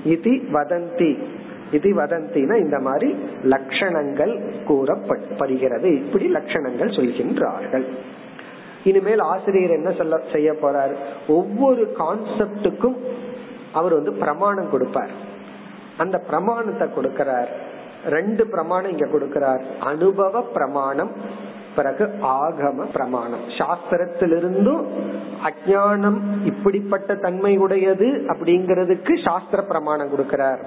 [0.04, 1.18] இது வதந்தி.
[1.72, 3.14] இது வதந்தினா இந்த மாதிரி
[3.44, 5.94] லட்சணங்கள் கூறப்படுகிறது.
[5.94, 7.84] இப்படி லட்சணங்கள் சொல்கின்றார்கள்.
[8.84, 10.94] இனிமேல் ஆசிரியர் என்ன சொல்ல செய்ய போறார்?
[11.28, 12.96] ஒவ்வொரு கான்செப்டுக்கும்
[13.72, 15.10] அவர் வந்து பிரமாணம் கொடுப்பார்.
[15.96, 17.68] அந்த பிரமாணத்தை கொடுக்கிறார்.
[18.08, 19.78] ரெண்டு பிரமாணம் இங்க கொடுக்கிறார்.
[19.80, 21.10] அனுபவ பிரமாணம்
[21.76, 23.40] பிறகு ஆகம பிரமாணம்.
[23.48, 24.86] சாஸ்திரத்திலிருந்தும்
[25.44, 30.58] அஜானம் இப்படிப்பட்ட தன்மை உடையது அப்படிங்கறதுக்கு சாஸ்திர பிரமாணம் கொடுக்கிறார்.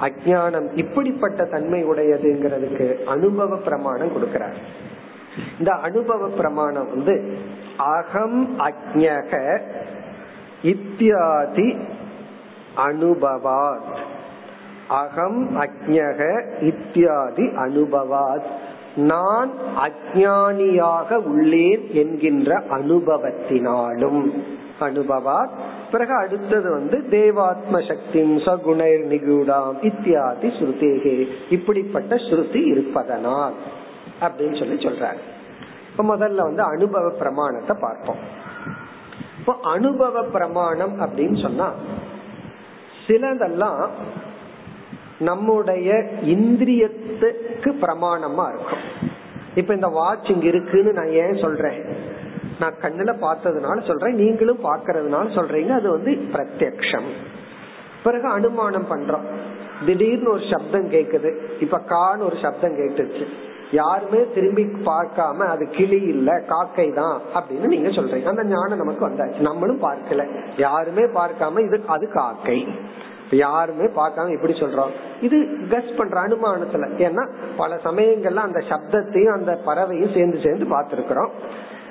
[0.00, 4.54] அஜானம் இப்படிப்பட்ட தன்மை உடையதுங்கிறதுக்கு அனுபவ பிரமாணம் கொடுக்கிறார்.
[5.58, 7.38] இந்த அனுபவ பிரமாணம் வந்து
[7.76, 9.60] அகம் அஜக
[10.62, 11.76] இத்தியாதி
[12.76, 14.10] அனுபவாத்.
[14.92, 18.48] அகம் அஜக இத்தியாதி அனுபவாத்.
[18.96, 24.44] நான் அஜானியாக உள்ளேன் என்கின்ற அனுபவத்தினாலும்.
[24.80, 25.48] அனுபவாத்.
[25.92, 31.28] பிறகு அடுத்தது வந்து தேவாத்ம சக்தி சகுணர் நிகுடாம் இத்தியாதி ஸ்ருதேகே.
[31.50, 33.52] இப்படிப்பட்ட ஸ்ருதி இருப்பதனால்
[34.20, 35.22] அப்படின்னு சொல்லி சொல்றாரு.
[35.90, 38.16] இப்ப முதல்ல வந்து அனுபவ பிரமாணத்தை பார்ப்போம்.
[39.38, 41.72] இப்போ அனுபவ பிரமாணம் அப்படின்னு சொன்னா
[43.06, 43.88] சிலதெல்லாம்
[45.22, 49.10] நம்முடைய இந்திரியத்துக்கு பிரமாணமா இருக்கும்.
[49.54, 51.82] இப்ப இந்த வாட்ச் இங்க இருக்குன்னு நான் ஏன் சொல்றேன்?
[52.60, 57.08] நான் கண்ணுல பார்த்ததுனால சொல்றேன் நீங்களும் பாக்கிறதுனால சொல்றீங்க அது வந்து பிரத்யக்ஷம்.
[58.02, 59.24] பிறகு அனுமானம் பண்றோம்.
[59.86, 61.36] திடீர்னு ஒரு சப்தம் கேக்குது.
[61.60, 63.26] இப்ப கான்னு ஒரு சப்தம் கேட்டுச்சு.
[63.72, 68.24] யாருமே திரும்பி பார்க்காம அது கிளி இல்ல காக்கை தான் அப்படின்னு நீங்க சொல்றீங்க.
[68.24, 69.38] அந்த ஞானம் நமக்கு வந்தாச்சு.
[69.38, 70.28] நம்மளும் பார்க்கல.
[70.56, 72.68] யாருமே பார்க்காம இது அது காக்கை.
[73.36, 76.88] யாருமே பார்க்காம எப்படி சொல்றோம் இது கஸ் பண்ற அனுமானத்துல.
[76.98, 81.30] ஏன்னா பல சமயங்கள்ல அந்த சப்தத்தையும் அந்த பறவையும் சேர்ந்து சேர்ந்து பார்த்திருக்கிறோம்.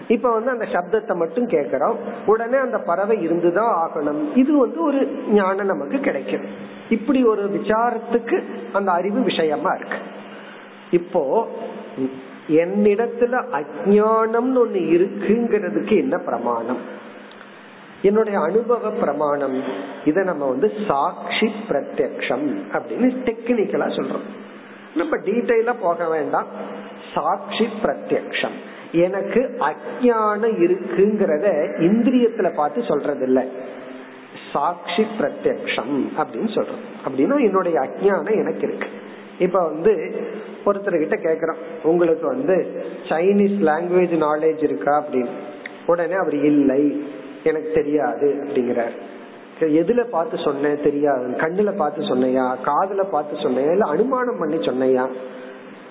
[0.07, 1.97] இப்ப வந்து அந்த சப்தத்தை மட்டும் கேட்கிறோம்.
[2.25, 4.21] உடனே அந்த பறவை இருந்துதான் ஆகணும்.
[4.35, 6.41] இது வந்து ஒரு ஞானம் நமக்கு கிடைக்கும்.
[6.89, 9.97] இப்படி ஒரு விசாரத்துக்கு அந்த அறிவு விஷயமா இருக்கு.
[10.91, 11.47] இப்போ
[12.47, 16.99] என்னிடத்துல அஜானம்னு ஒண்ணு இருக்குங்கிறதுக்கு என்ன பிரமாணம்?
[18.01, 19.63] என்னுடைய அனுபவ பிரமாணம்.
[20.05, 24.25] இத நம்ம வந்து சாட்சி பிரத்யக்ஷம் அப்படின்னு டெக்னிக்கலா சொல்றோம்.
[24.95, 26.45] நம்ம டீட்டெயிலா போக வேண்டாம்.
[27.13, 28.51] சாட்சி பிரத்யக்ஷம்.
[28.91, 33.45] எனக்கு அஜானம் இருக்குங்கிறத இந்திரியத்துல பார்த்து சொல்றது இல்ல
[34.53, 36.81] சாட்சி பிரத்யக்ஷம் அப்படின்னு சொல்றோம்.
[37.07, 38.87] அப்படின்னா என்னுடைய அஜானம் எனக்கு இருக்கு.
[39.39, 40.23] இப்ப வந்து
[40.65, 41.57] ஒருத்தர் கிட்ட கேக்குறோம்.
[41.83, 45.03] உங்களுக்கு வந்து சைனீஸ் லாங்குவேஜ் நாலேஜ் இருக்கா?
[45.03, 45.29] அப்படின்னு.
[45.85, 47.05] உடனே அவர் இல்லை.
[47.43, 48.95] எனக்கு தெரியாது அப்படிங்கிறார்.
[49.61, 51.27] எதுல பார்த்து சொன்னேன் தெரியாது.
[51.27, 52.55] கண்ணுல பார்த்து சொன்னையா?
[52.65, 53.71] காதுல பார்த்து சொன்னையா?
[53.71, 55.07] இல்ல அனுமானம் பண்ணி சொன்னையா?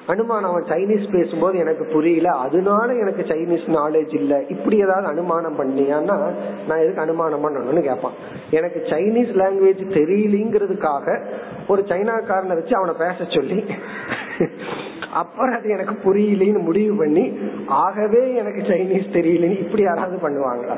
[0.07, 2.28] அனுமானம் அவன் சைனீஸ் பேசும்போது எனக்கு புரியல.
[2.28, 4.42] அதனால எனக்கு சைனீஸ் நாலேஜ் இல்ல.
[4.48, 6.32] இப்படி ஏதாவது அனுமானம் பண்ணியான்னா
[6.68, 8.12] நான் எதுக்கு அனுமானம் பண்ணணும்னு கேட்பான்
[8.51, 11.24] எனக்கு சைனீஸ் லாங்குவேஜ் தெரியலங்கிறதுக்காக
[11.68, 13.64] ஒரு சைனாக்காரனை வச்சு அவனை பேச சொல்லி
[15.11, 20.76] அப்புறம் அது எனக்கு புரியலன்னு முடிவு பண்ணி ஆகவே எனக்கு சைனீஸ் தெரியலன்னு இப்படி யாராவது பண்ணுவாங்களா?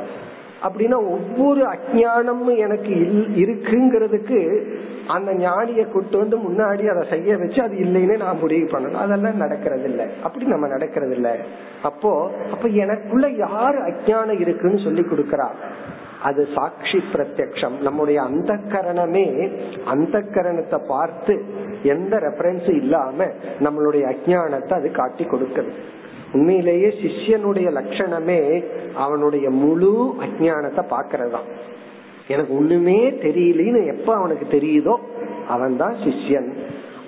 [0.65, 2.95] அப்படின்னா ஒவ்வொரு அஜானமும் எனக்கு
[3.43, 4.41] இருக்குங்கிறதுக்கு
[5.07, 9.03] அந்த ஞானிய கூட்டு வந்து முன்னாடி அதை செய்ய வச்சு அது இல்லைன்னு நான் முடிவு பண்ணணும்.
[9.05, 11.35] அதெல்லாம் நடக்கிறது இல்லை அப்படி நம்ம நடக்கிறது இல்லை
[11.83, 12.13] அப்போ
[12.51, 15.49] அப்ப எனக்குள்ள யாரு அஜானம் இருக்குன்னு சொல்லி கொடுக்கறா?
[16.23, 17.77] அது சாட்சி பிரத்யக்ஷம்.
[17.81, 19.27] நம்முடைய அந்த கரணமே
[19.85, 21.35] அந்த கரணத்தை பார்த்து
[21.83, 23.27] எந்த ரெஃபரன்ஸும் இல்லாம
[23.61, 25.73] நம்மளுடைய அஜானத்தை அது காட்டி கொடுக்குது.
[26.33, 28.65] உண்மையிலேயே சிஷ்யனுடைய லட்சணமே
[28.95, 31.49] அவனுடைய முழு அஜானத்தை பாக்குறதுதான்
[32.29, 34.95] எனக்கு ஒண்ணுமே தெரியலன்னு எப்ப அவனுக்கு தெரியுதோ
[35.49, 36.53] அவன் தான் சிஷ்யன்.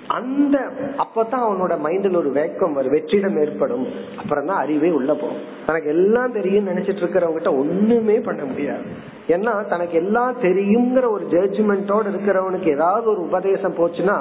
[0.07, 0.57] அந்த
[0.97, 3.87] அப்பதான் அவனோட மைண்ட்ல ஒரு வேக்கம் வரும் வெற்றிடம் ஏற்படும்.
[4.17, 5.41] அப்புறம் தான் அறிவே உள்ள போகும்.
[5.65, 8.83] தனக்கு எல்லாம் தெரியும் நினைச்சிட்டு இருக்கிறவங்கிட்ட ஒண்ணுமே பண்ண முடியாது.
[9.27, 14.17] ஏன்னா தனக்கு எல்லாம் தெரியுங்கிற ஒரு ஜட்ஜ்மெண்டோட இருக்கிறவனுக்கு ஏதாவது ஒரு உபதேசம் போச்சுன்னா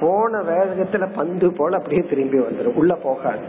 [0.00, 3.40] போன வேகத்துல பந்து போல அப்படியே திரும்பி வந்துடும் உள்ள போகாது.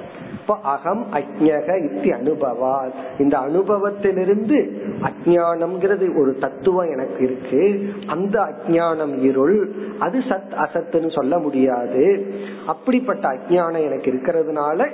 [0.43, 4.71] இப்ப அகம் அஜ்ஞக இத்தி அனுபவா இந்த அனுபவத்திலிருந்து
[5.01, 7.89] அஜானம்ங்கிறது ஒரு தத்துவம் எனக்கு இருக்கு.
[8.07, 12.33] அந்த அஜானம் இருள் அது சத் அசத்துன்னு சொல்ல முடியாது.
[12.67, 14.89] அப்படிப்பட்ட அஜானம் எனக்கு இருக்கிறதுனால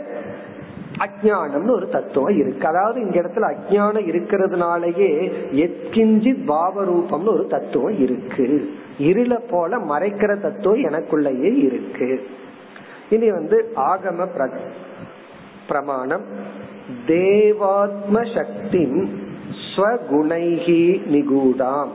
[1.00, 2.68] அஜானம்னு ஒரு தத்துவம் இருக்கு.
[2.68, 8.70] அதாவது இந்த இடத்துல அஜானம் இருக்கிறதுனாலயே எத்கிஞ்சி பாவரூபம்னு ஒரு தத்துவம் இருக்கு.
[9.00, 12.28] இருள போல மறைக்கிற தத்துவம் எனக்குள்ளேயே இருக்கு.
[13.10, 14.28] இனி வந்து ஆகம
[15.70, 16.26] பிரமாணம்.
[17.08, 18.84] தேவாத்ம சக்தி
[19.70, 20.82] ஸ்வகுணைகி
[21.14, 21.90] நிகூடாம்.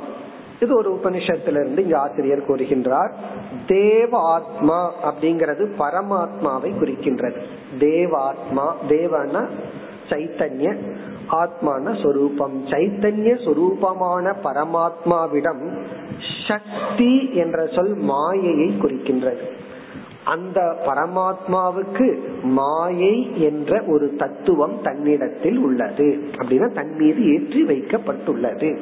[0.60, 3.10] இது ஒரு உபனிஷத்திலிருந்து இங்க ஆசிரியர் கூறுகின்றார்.
[3.66, 7.40] தேவாத்மா அப்படிங்கிறது பரமாத்மாவை குறிக்கின்றது.
[7.78, 9.48] தேவாத்மா தேவன
[10.08, 10.76] சைத்தன்ய
[11.30, 12.66] ஆத்மான சொரூபம்.
[12.66, 15.64] சைத்தன்ய சொரூபமான பரமாத்மாவிடம்
[16.48, 19.44] சக்தி என்ற சொல் மாயையை குறிக்கின்றது.
[20.24, 26.28] அந்த பரமாத்மாவுக்கு மாயை என்ற ஒரு தத்துவம் தன்னிடத்தில் உள்ளது.
[26.36, 28.78] அப்படின்னா தன் மீது ஏற்றி வைக்கப்பட்டுள்ளது.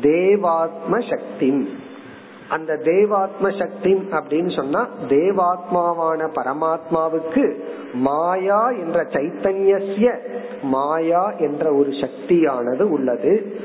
[0.00, 1.68] தேவாத்ம சக்தி
[2.48, 7.60] அந்த தேவாத்ம சக்தி அப்படின்னு சொன்னா தேவாத்மாவான பரமாத்மாவுக்கு
[7.94, 10.18] மாயா என்ற சைத்தன்யசிய
[10.62, 13.60] மாயா என்ற ஒரு சக்தியானது உள்ளது.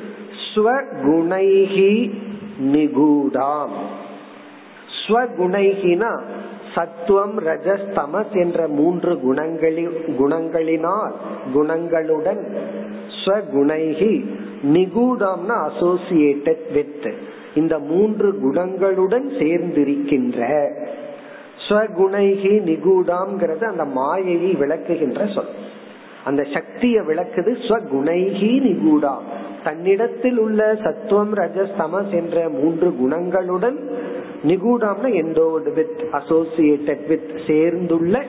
[0.55, 2.11] ஸ்வகுணைகி
[2.61, 3.77] நிகூடாம்.
[5.07, 6.21] ஸ்வகுணைகினா
[6.75, 11.11] சத்துவம் ரஜஸ் தமஸ் என்ற மூன்று குணங்களில் குணங்களினால்
[11.53, 12.41] குணங்களுடன்
[13.21, 14.13] ஸ்வகுணைகி
[14.63, 17.13] நிகூடம்னா அசோசியேட்டட் வித்
[17.55, 20.39] இந்த மூன்று குணங்களுடன் சேர்ந்திருக்கின்ற
[21.67, 25.51] ஸ்வகுணைகி நிகூடாம்ங்கிறது அந்த மாயையை விளக்குகின்ற சொல்.
[26.23, 29.13] அந்த சக்தியை விளக்குது ஸ்வகுணைகி நிகூடா
[29.63, 33.77] தன்னிடத்தில் உள்ள சத்துவம் ரஜஸ் தமஸ் என்ற மூன்று குணங்களுடன்
[34.43, 38.23] நிகூடாம்னா எண்டோடு வித் அசோசியேட்டட் வித் சேர்ந்துள்ள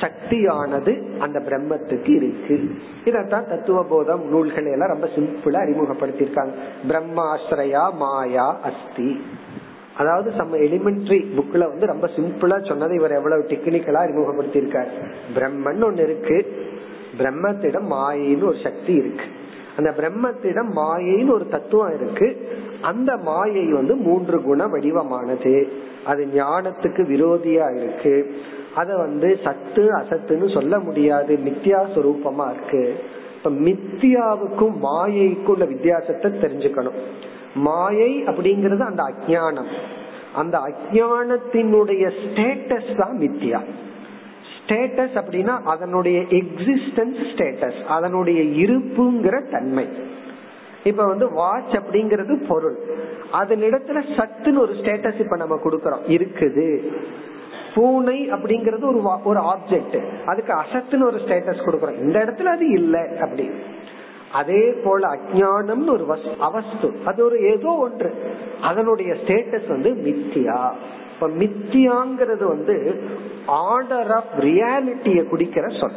[0.00, 2.70] சக்தியானது அந்த பிரம்மத்துக்கு இருக்கு.
[3.04, 6.52] இதத்தான் தத்துவ போதம் நூல்கள் எல்லாம் ரொம்ப சிம்பிளா அறிமுகப்படுத்தியிருக்காங்க.
[6.88, 9.20] பிரம்மாஸ்ரயா மாயா அஸ்தி.
[9.96, 14.88] அதாவது நம்ம எலிமெண்ட்ரி புக்ல வந்து ரொம்ப சிம்பிளா சொன்னதை இவர் எவ்வளவு டெக்னிக்கலா அறிமுகப்படுத்தியிருக்காரு.
[15.34, 16.68] பிரம்மன் ஒன்னு இருக்கு.
[17.18, 19.24] பிரம்மத்திடம் மாயின்னு ஒரு சக்தி இருக்கு.
[19.80, 22.28] அந்த பிரம்மத்திடம் மாயைன்னு ஒரு தத்துவம் இருக்கு.
[22.80, 25.68] அந்த மாயை வந்து மூன்று குண வடிவமானது.
[26.04, 28.34] அது ஞானத்துக்கு விரோதியா இருக்கு.
[28.74, 31.38] அத வந்து சத்து அசத்துன்னு சொல்ல முடியாது.
[31.44, 33.04] மித்தியா சுரூபமா இருக்கு.
[33.36, 36.98] இப்ப மித்தியாவுக்கும் மாயைக்கும் உள்ள வித்தியாசத்தை தெரிஞ்சுக்கணும்.
[37.54, 39.70] மாயை அப்படிங்கறது அந்த அஜானம்
[40.34, 43.60] அந்த அஜானத்தினுடைய ஸ்டேட்டஸ் தான் மித்தியா
[44.70, 49.88] ஸ்டேட்டஸ் அப்படின்னா அதனுடைய எக்ஸிஸ்டன்ஸ் ஸ்டேட்டஸ் அதனுடைய இருப்புங்கிற தன்மை.
[50.84, 52.78] இப்ப வந்து வாட்ச் அப்படிங்கிறது பொருள்.
[53.32, 56.08] அதன் இடத்துல சத்துன்னு ஒரு ஸ்டேட்டஸ் இப்ப நம்ம கொடுக்கறோம்.
[56.08, 56.92] இருக்குது.
[57.74, 61.98] பூனை அப்படிங்கறது ஒரு ஒரு ஆப்ஜெக்ட் அதுக்கு அசத்துன்னு ஒரு ஸ்டேட்டஸ் கொடுக்கறோம்.
[61.98, 63.50] இந்த இடத்துல அது இல்லை அப்படி.
[64.32, 66.98] அதே போல அஜானம்னு ஒரு அவஸ்து.
[67.04, 68.14] அது ஒரு ஏதோ ஒன்று.
[68.60, 70.70] அதனுடைய ஸ்டேட்டஸ் வந்து மித்தியா.
[71.20, 73.02] இப்ப மித்தியாங்கிறது வந்து
[73.46, 75.92] ஆர்டர் ஆஃப் ரியாலிட்டிய குடிக்கிற சொல்.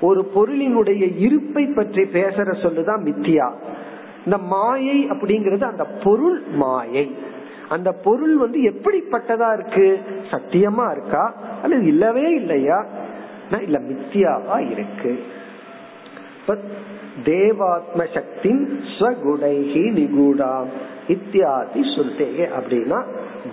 [0.00, 3.52] ஒரு பொருளினுடைய இருப்பை பற்றி பேசுற சொல்லுதான் மித்தியா.
[4.24, 7.14] இந்த மாயை அப்படிங்கிறது அந்த பொருள் மாயை.
[7.68, 10.00] அந்த பொருள் வந்து எப்படிப்பட்டதா இருக்கு?
[10.30, 11.34] சத்தியமா இருக்கா?
[11.62, 12.86] அல்லது இல்லவே இல்லையா?
[13.62, 15.24] இல்ல மித்தியாவா இருக்கு.
[17.24, 18.50] தேவாத்ம சக்தி
[18.98, 20.66] ஸ்வகுடைகி நிகூடாம்.
[21.08, 23.04] இத்தியாதி சுருத்தேகே அப்படின்னா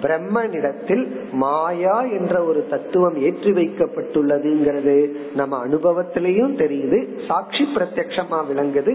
[0.01, 7.25] பிரம்மனிடத்தில் மாயா என்ற ஒரு தத்துவம் ஏற்றி வைக்கப்பட்டுள்ளதுங்கிறது நம்ம அனுபவத்திலையும் தெரியுது.
[7.27, 8.93] சாட்சி பிரத்யக்ஷமா விளங்குது.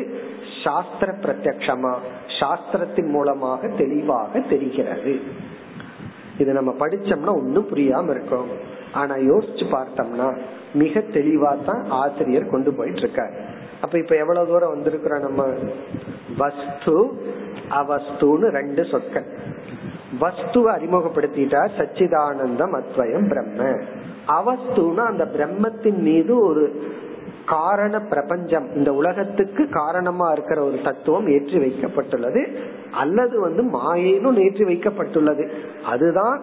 [0.64, 1.92] சாஸ்திர பிரத்யக்ஷமா
[2.40, 5.20] சாஸ்திரத்தின் மூலமாக தெளிவாக தெரிகிறது.
[6.38, 8.46] இது நம்ம படிச்சோம்னா ஒன்னும் புரியாம இருக்கும்.
[8.92, 10.36] ஆனா யோசிச்சு பார்த்தோம்னா
[10.74, 13.36] மிக தெளிவா தான் ஆசிரியர் கொண்டு போயிட்டு இருக்காரு.
[13.80, 15.46] அப்ப இப்ப எவ்வளவு தூரம் வந்திருக்கிறோம் நம்ம?
[16.38, 16.94] வஸ்து
[17.70, 19.28] அவஸ்துன்னு ரெண்டு சொற்கள்.
[20.20, 23.80] வஸ்துவை அறிமுகப்படுத்திட்டா சச்சிதானந்தம் அத்வயம் பிரம்ம.
[24.26, 26.86] அவஸ்துனா அந்த பிரம்மத்தின் மீது ஒரு
[27.46, 32.56] காரண பிரபஞ்சம் இந்த உலகத்துக்கு காரணமா இருக்கிற ஒரு தத்துவம் ஏற்றி வைக்கப்பட்டுள்ளது
[32.90, 35.48] அல்லது வந்து மாயினும் ஏற்றி வைக்கப்பட்டுள்ளது.
[35.84, 36.42] அதுதான்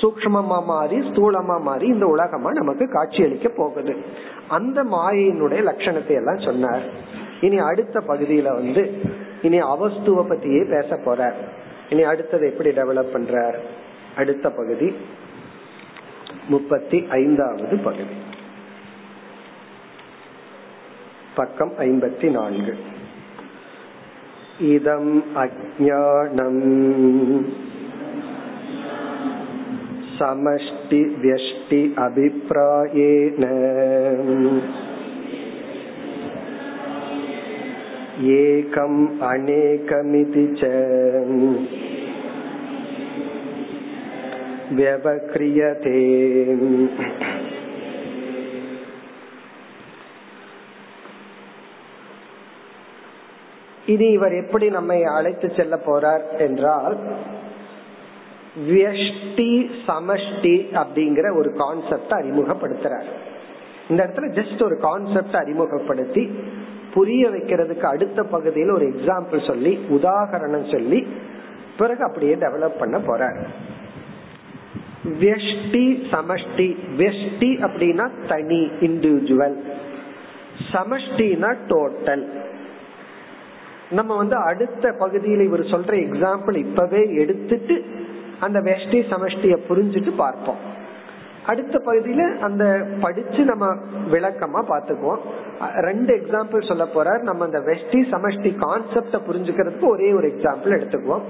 [0.00, 3.96] சூக்மமா மாறி ஸ்தூலமா மாறி இந்த உலகமா நமக்கு காட்சி அளிக்க போகுது.
[4.48, 6.82] அந்த மாயினுடைய லட்சணத்தை எல்லாம் சொன்னார்.
[7.40, 9.00] இனி அடுத்த பகுதியில வந்து
[9.41, 11.21] இனி அவஸ்துவ பத்தியே பேச போற
[11.89, 13.57] இனி அடுத்தது எப்படி டெவலப் பண்றார்
[14.15, 14.89] அடுத்த பகுதி
[16.49, 18.17] முப்பத்தி ஐந்தாவது பகுதி
[21.35, 22.75] பக்கம் ஐம்பத்தி நான்கு
[24.71, 26.61] இதம் அஜானம்
[30.17, 33.43] समष्टि व्यष्टि अभिप्रायेण
[38.33, 40.71] एकम् अनेकमिति च
[44.75, 45.99] व्यवक्रियते
[53.85, 56.95] இனி இவர் எப்படி நம்மை அழைத்து செல்ல போறார் என்றால்
[58.69, 59.51] வியஷ்டி
[59.87, 63.09] சமஷ்டி அப்படிங்கிற ஒரு கான்செப்ட் அறிமுகப்படுத்துறார்
[63.89, 66.23] இந்த இடத்துல ஜஸ்ட் ஒரு கான்செப்ட் அறிமுகப்படுத்தி
[66.94, 71.06] புரிய வைக்கிறதுக்கு அடுத்த பகுதியில் ஒரு எக்ஸாம்பிள் சொல்லி உதாகரணம் சொல்லி
[71.78, 73.32] பிறகு அப்படியே டெவலப் பண்ண போற
[75.20, 76.76] வெஷ்டி சமஷ்டி.
[76.98, 79.56] வெஷ்டி அப்படின்னா தனி இண்டிவிஜுவல்
[80.72, 82.24] சமஷ்டினா டோட்டல்
[83.90, 87.84] நம்ம வந்து அடுத்த பகுதியில் இவர் சொல்ற எக்ஸாம்பிள் இப்பவே எடுத்துட்டு
[88.40, 90.60] அந்த வெஷ்டி சமஷ்டிய புரிஞ்சுட்டு பார்ப்போம்.
[91.50, 93.74] அடுத்த பகுதியில அந்த படிச்சு நம்ம
[94.10, 95.18] விளக்கமா பாத்துக்குவோம்
[95.80, 97.22] ரெண்டு எக்ஸாம்பிள் சொல்ல போறார்.
[97.22, 101.22] நம்ம அந்த வெஷ்டி சமஷ்டி கான்செப்ட புரிஞ்சுக்கிறதுக்கு ஒரே ஒரு எக்ஸாம்பிள் எடுத்துக்குவோம்.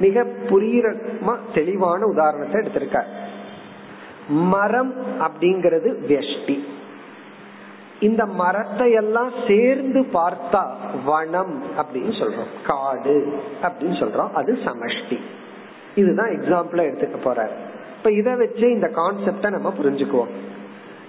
[0.00, 3.10] மிக புரியமா தெளிவான உதாரணத்தை எடுத்திருக்கார்.
[4.28, 6.58] மரம் அப்படிங்கிறது வெஷ்டி.
[8.00, 10.66] இந்த மரத்தை எல்லாம் சேர்ந்து பார்த்தா
[11.04, 12.52] வனம் அப்படின்னு சொல்றோம்.
[12.66, 14.30] காடு அப்படின்னு சொல்றோம்.
[14.30, 15.18] அது சமஷ்டி.
[15.94, 17.54] இதுதான் எக்ஸாம்பிளா எடுத்துக்க போறாரு.
[18.04, 20.32] இப்ப இத வச்சு இந்த கான்செப்ட நம்ம புரிஞ்சுக்குவோம்.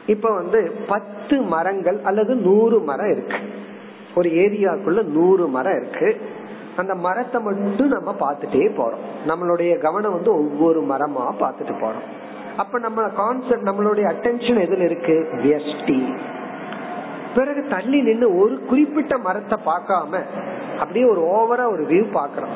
[0.06, 3.36] இப்ப வந்து பத்து மரங்கள் அல்லது நூறு மரம் இருக்கு.
[4.16, 6.22] ஒரு ஏரியாக்குள்ள நூறு மரம் இருக்கு.
[6.76, 9.04] அந்த மரத்தை மட்டும் நம்ம பார்த்துட்டே போறோம்.
[9.28, 12.06] நம்மளுடைய கவனம் வந்து ஒவ்வொரு மரமா பார்த்துட்டு போறோம்.
[12.58, 15.28] அப்ப நம்ம கான்செப்ட் நம்மளுடைய அட்டென்ஷன் எதுல இருக்கு?
[15.32, 16.16] வியஷ்டி
[17.36, 20.24] பிறகு தள்ளி நின்று ஒரு குறிப்பிட்ட மரத்தை பார்க்காம
[20.80, 22.56] அப்படியே ஒரு ஓவரா ஒரு வியூ பாக்குறோம்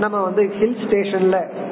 [0.00, 1.66] நம்ம வந்து ஹில் ஸ்டேஷன்ல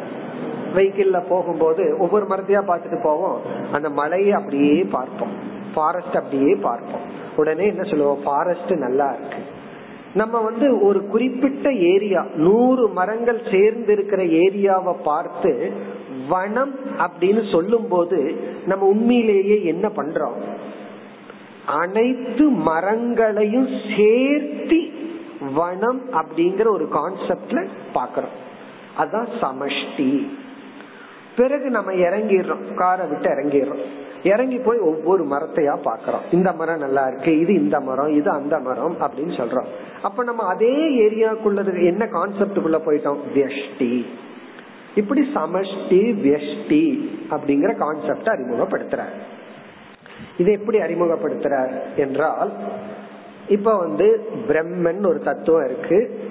[0.77, 3.41] வெஹிக்கிள்ல போகும்போது ஒவ்வொரு மரத்தையா பார்த்துட்டு போவோம்.
[3.73, 5.35] அந்த மலையை அப்படியே பார்ப்போம்.
[5.75, 7.05] ஃபாரஸ்ட் அப்படியே பார்ப்போம்.
[7.37, 8.23] உடனே என்ன சொல்லுவோம்?
[8.23, 9.43] ஃபாரஸ்ட் நல்லா இருக்கு.
[10.15, 15.73] நம்ம வந்து ஒரு குறிப்பிட்ட ஏரியா நூறு மரங்கள் சேர்ந்து இருக்கிற ஏரியாவை பார்த்து
[16.29, 18.19] வனம் அப்படின்னு சொல்லும் போது
[18.67, 20.39] நம்ம உண்மையிலேயே என்ன பண்றோம்?
[21.67, 24.81] அனைத்து மரங்களையும் சேர்த்தி
[25.55, 28.35] வனம் அப்படிங்கிற ஒரு கான்செப்ட்ல பாக்கிறோம்
[28.99, 30.29] அதான் சமஷ்டி.
[31.37, 32.75] பிறகு நம்ம இறங்கிடுறோம்.
[32.75, 33.85] காரை விட்டு இறங்கிடுறோம்.
[34.23, 38.97] இறங்கி போய் ஒவ்வொரு மரத்தையா பாக்குறோம் இந்த மரம் நல்லா இருக்கு இது இந்த மரம் இது அந்த மரம்
[39.01, 39.67] அப்படின்னு சொல்றோம்.
[40.03, 40.75] அப்ப நம்ம அதே
[41.09, 43.19] ஏரியாக்குள்ளது என்ன கான்செப்டுக்குள்ள போயிட்டோம்?
[43.35, 44.07] வியஷ்டி.
[44.95, 49.17] இப்படி சமஷ்டி வியஷ்டி அப்படிங்கிற கான்செப்ட அறிமுகப்படுத்துறார்.
[50.39, 52.53] இதை எப்படி அறிமுகப்படுத்துறார் என்றால்
[53.49, 56.25] இப்ப வந்து பிரம்மன் ஒரு தத்துவம் இருக்கு.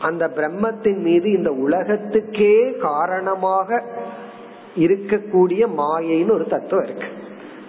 [0.00, 3.84] அந்த பிரம்மத்தின் மீது இந்த உலகத்துக்கே காரணமாக
[4.76, 7.06] இருக்கக்கூடிய மாயைன்னு ஒரு தத்துவம் இருக்கு.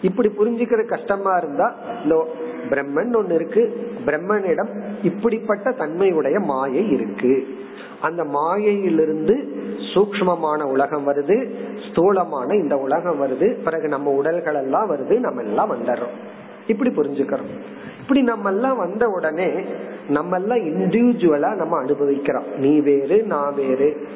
[0.01, 2.27] இப்படி புரிஞ்சுக்கிற கஷ்டமா இருந்தா இந்த
[2.69, 3.91] பிரம்மன் ஒண்ணு இருக்கு.
[4.05, 4.69] பிரம்மனிடம்
[5.03, 7.47] இப்படிப்பட்ட தன்மையுடைய மாயை இருக்கு.
[8.01, 9.35] அந்த மாயையிலிருந்து
[9.93, 11.49] சூக்மமான உலகம் வருது
[11.89, 16.15] ஸ்தூலமான இந்த உலகம் வருது பிறகு நம்ம உடல்கள் எல்லாம் வருது நம்ம எல்லாம் வந்துடுறோம்.
[16.67, 17.51] இப்படி புரிஞ்சுக்கிறோம்.
[18.01, 19.49] இப்படி நம்ம எல்லாம் வந்த உடனே
[20.09, 22.43] நம்ம எல்லாம் இண்டிவிஜுவலா நம்ம அனுபவிக்கிறோம்.
[22.57, 24.07] நீ வேறு நான் வேறு.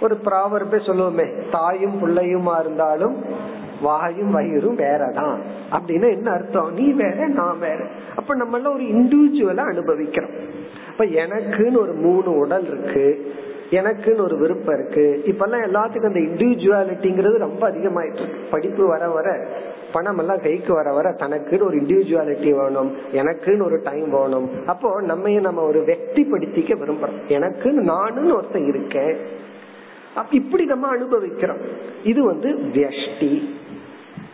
[0.00, 3.24] ஒரு ப்ராவர்பே சொல்லுவோமே தாயும் பிள்ளையுமா இருந்தாலும்
[3.82, 5.38] வாயும் வயிறும் வேறதான்.
[5.72, 6.72] அப்படின்னு என்ன அர்த்தம்?
[6.72, 7.86] நீ வேற நான் வேற.
[8.16, 10.30] அப்ப நம்ம எல்லாம் ஒரு இண்டிவிஜுவலா அனுபவிக்கிறோம்.
[10.90, 13.32] இப்ப எனக்குன்னு ஒரு மூணு உடல் இருக்கு
[13.70, 15.22] எனக்குன்னு ஒரு விருப்பம் இருக்கு.
[15.24, 18.46] இப்ப எல்லாம் எல்லாத்துக்கும் அந்த இண்டிவிஜுவாலிட்டிங்கிறது ரொம்ப அதிகமாயிட்டு இருக்கு.
[18.50, 19.46] படிப்பு வர வர
[19.92, 24.50] பணம் எல்லாம் கைக்கு வர வர தனக்குன்னு ஒரு இண்டிவிஜுவாலிட்டி வேணும் எனக்குன்னு ஒரு டைம் வேணும்.
[24.66, 27.20] அப்போ நம்ம நம்ம ஒரு வெக்திப்படுத்திக்க விரும்புறோம்.
[27.28, 29.48] எனக்குன்னு நானுன்னு ஒருத்தன் இருக்கேன்.
[30.30, 31.58] இப்படி நம்ம அனுபவிக்கிறோம்.
[32.04, 33.50] இது வந்து வியஷ்டி.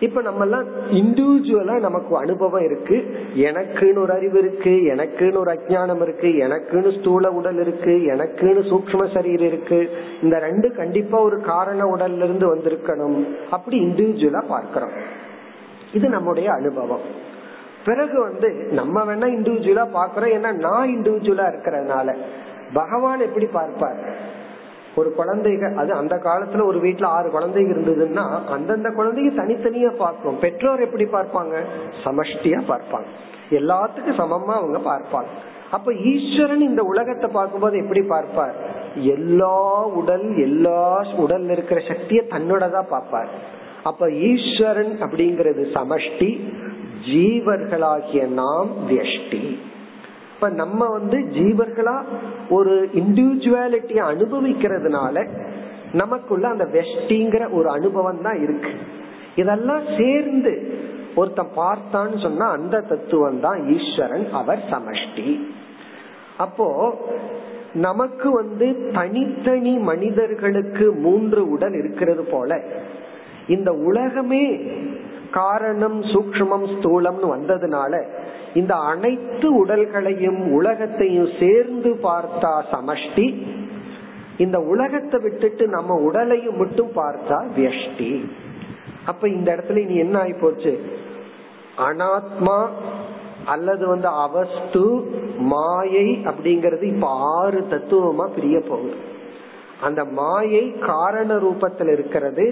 [0.01, 3.17] இப்ப நம்ம எல்லாம் இண்டிவிஜுவலா நமக்கு அனுபவம் இருக்கு.
[3.37, 9.47] எனக்குன்னு ஒரு அறிவு இருக்கு எனக்குன்னு ஒரு அஜானம் இருக்கு எனக்குன்னு ஸ்தூல உடல் இருக்கு எனக்குன்னு சூக்ம சரீரம்
[9.47, 9.91] இருக்கு.
[10.23, 13.37] இந்த ரெண்டு கண்டிப்பா ஒரு காரண உடல்ல இருந்து வந்திருக்கணும்.
[13.51, 14.91] அப்படி இண்டிவிஜுவலா பார்க்கிறோம்.
[15.93, 17.35] இது நம்முடைய அனுபவம்.
[17.85, 22.17] பிறகு வந்து நம்ம வேணா இண்டிவிஜுவலா பாக்குறோம் ஏன்னா நான் இண்டிவிஜுவலா இருக்கிறதுனால.
[22.73, 24.35] பகவான் எப்படி பார்ப்பார்?
[24.97, 30.81] ஒரு குழந்தைங்க அது அந்த காலத்துல ஒரு வீட்டுல ஆறு குழந்தைங்க இருந்ததுன்னா அந்தந்த குழந்தைய தனித்தனியா பார்ப்போம் பெற்றோர்
[30.81, 31.65] எப்படி பார்ப்பாங்க?
[32.05, 33.07] சமஷ்டியா பார்ப்பாங்க.
[33.51, 35.27] எல்லாத்துக்கும் சமமா அவங்க பார்ப்பாங்க.
[35.71, 38.55] அப்ப ஈஸ்வரன் இந்த உலகத்தை பார்க்கும்போது எப்படி பார்ப்பார்?
[38.95, 43.29] எல்லா உடல் எல்லா உடல்ல இருக்கிற சக்திய தன்னோடதான் பார்ப்பார்.
[43.83, 46.55] அப்ப ஈஸ்வரன் அப்படிங்கிறது சமஷ்டி
[47.13, 49.59] ஜீவர்களாகிய நாம் வியஷ்டி.
[50.37, 51.95] இப்ப நம்ம வந்து ஜீவர்களா
[52.49, 55.17] ஒரு இண்டிவிஜுவாலிட்டிய அனுபவிக்கிறதுனால
[55.93, 58.73] நமக்குள்ள அந்த வெஷ்டிங்கிற ஒரு அனுபவம் தான் இருக்கு.
[59.35, 60.53] இதெல்லாம் சேர்ந்து
[61.15, 65.29] ஒருத்தன் பார்த்தான்னு சொன்னா அந்த தத்துவம் தான் ஈஸ்வரன் அவர் சமஷ்டி.
[66.37, 66.69] அப்போ
[67.87, 72.61] நமக்கு வந்து தனித்தனி மனிதர்களுக்கு மூன்று உடல் இருக்கிறது போல
[73.47, 74.45] இந்த உலகமே
[75.31, 77.93] காரணம் சூக்மம் ஸ்தூலம்னு வந்ததுனால
[78.61, 83.27] இந்த அனைத்து உடல்களையும் உலகத்தையும் சேர்ந்து பார்த்தா சமஷ்டி.
[84.45, 88.11] இந்த உலகத்தை விட்டுட்டு நம்ம உடலையும் மட்டும் பார்த்தா வியஷ்டி.
[89.05, 90.73] அப்ப இந்த இடத்துல நீ என்ன ஆகி போச்சு
[91.89, 92.59] அனாத்மா
[93.45, 94.85] அல்லது வந்து அவஸ்து
[95.53, 98.97] மாயை அப்படிங்கறது இப்ப ஆறு தத்துவமா பிரிய போகுது.
[99.87, 102.45] அந்த மாயை காரண ரூபத்தில் இருக்கிறது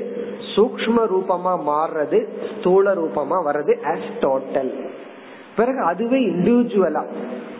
[0.55, 2.19] சூக்ம ரூபமா மாறுறது
[2.51, 4.73] ஸ்தூல ரூபமா வர்றது அஸ் டோட்டல்
[5.57, 7.05] பிறகு அதுவே இண்டிவிஜுவலா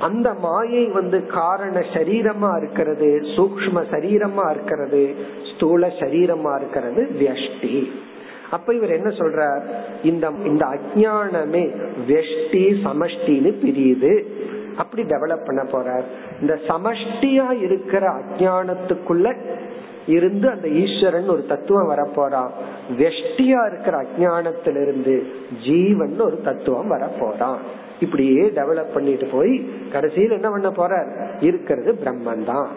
[0.01, 5.15] அந்த மாயை வந்து காரண சரீரமா இருக்கிறது சூக்ம சரீரமா இருக்கிறது
[5.55, 7.91] ஸ்தூல சரீரமா இருக்கிறது வியஷ்டி.
[8.51, 9.63] அப்ப இவர் என்ன சொல்றார்?
[10.03, 14.25] இந்த இந்த அஜானமே வெஷ்டி சமஷ்டின்னு பிரியுது.
[14.77, 16.05] அப்படி டெவலப் பண்ண போறார்.
[16.41, 19.37] இந்த சமஷ்டியா இருக்கிற அஜானத்துக்குள்ள
[20.07, 22.51] இருந்து அந்த ஈஸ்வரன் ஒரு தத்துவம் வரப்போறான்.
[22.99, 25.23] வெஷ்டியா இருக்கிற அஜானத்திலிருந்து
[25.65, 27.57] ஜீவன் ஒரு தத்துவம் வரப்போறான்.
[28.05, 29.53] இப்படியே டெவலப் பண்ணிட்டு போய்
[29.93, 30.93] கடைசியில் என்ன பண்ண போற?
[31.41, 32.69] இருக்கிறது பிரம்மன் தான்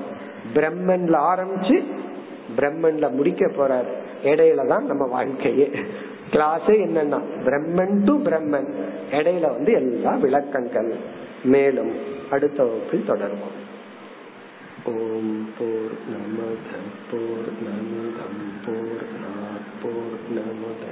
[0.53, 1.77] பிரம்மன்ல ஆரம்பிச்சு
[2.57, 3.89] பிரம்மன்ல முடிக்க போறார்.
[4.23, 5.71] இடையில தான் நம்ம வாழ்க்கையே.
[6.31, 8.69] கிளாஸே என்னன்னா பிரம்மன் டு பிரம்மன்.
[9.11, 10.91] இடையில வந்து எல்லா விளக்கங்கள்.
[11.43, 11.91] மேலும்
[12.31, 13.57] அடுத்த வகுப்பில் தொடருவோம்.
[14.85, 16.71] ஓம் போர் நமத
[17.11, 19.05] போர் நமிதம் போர்
[19.81, 20.91] போர் நமுதே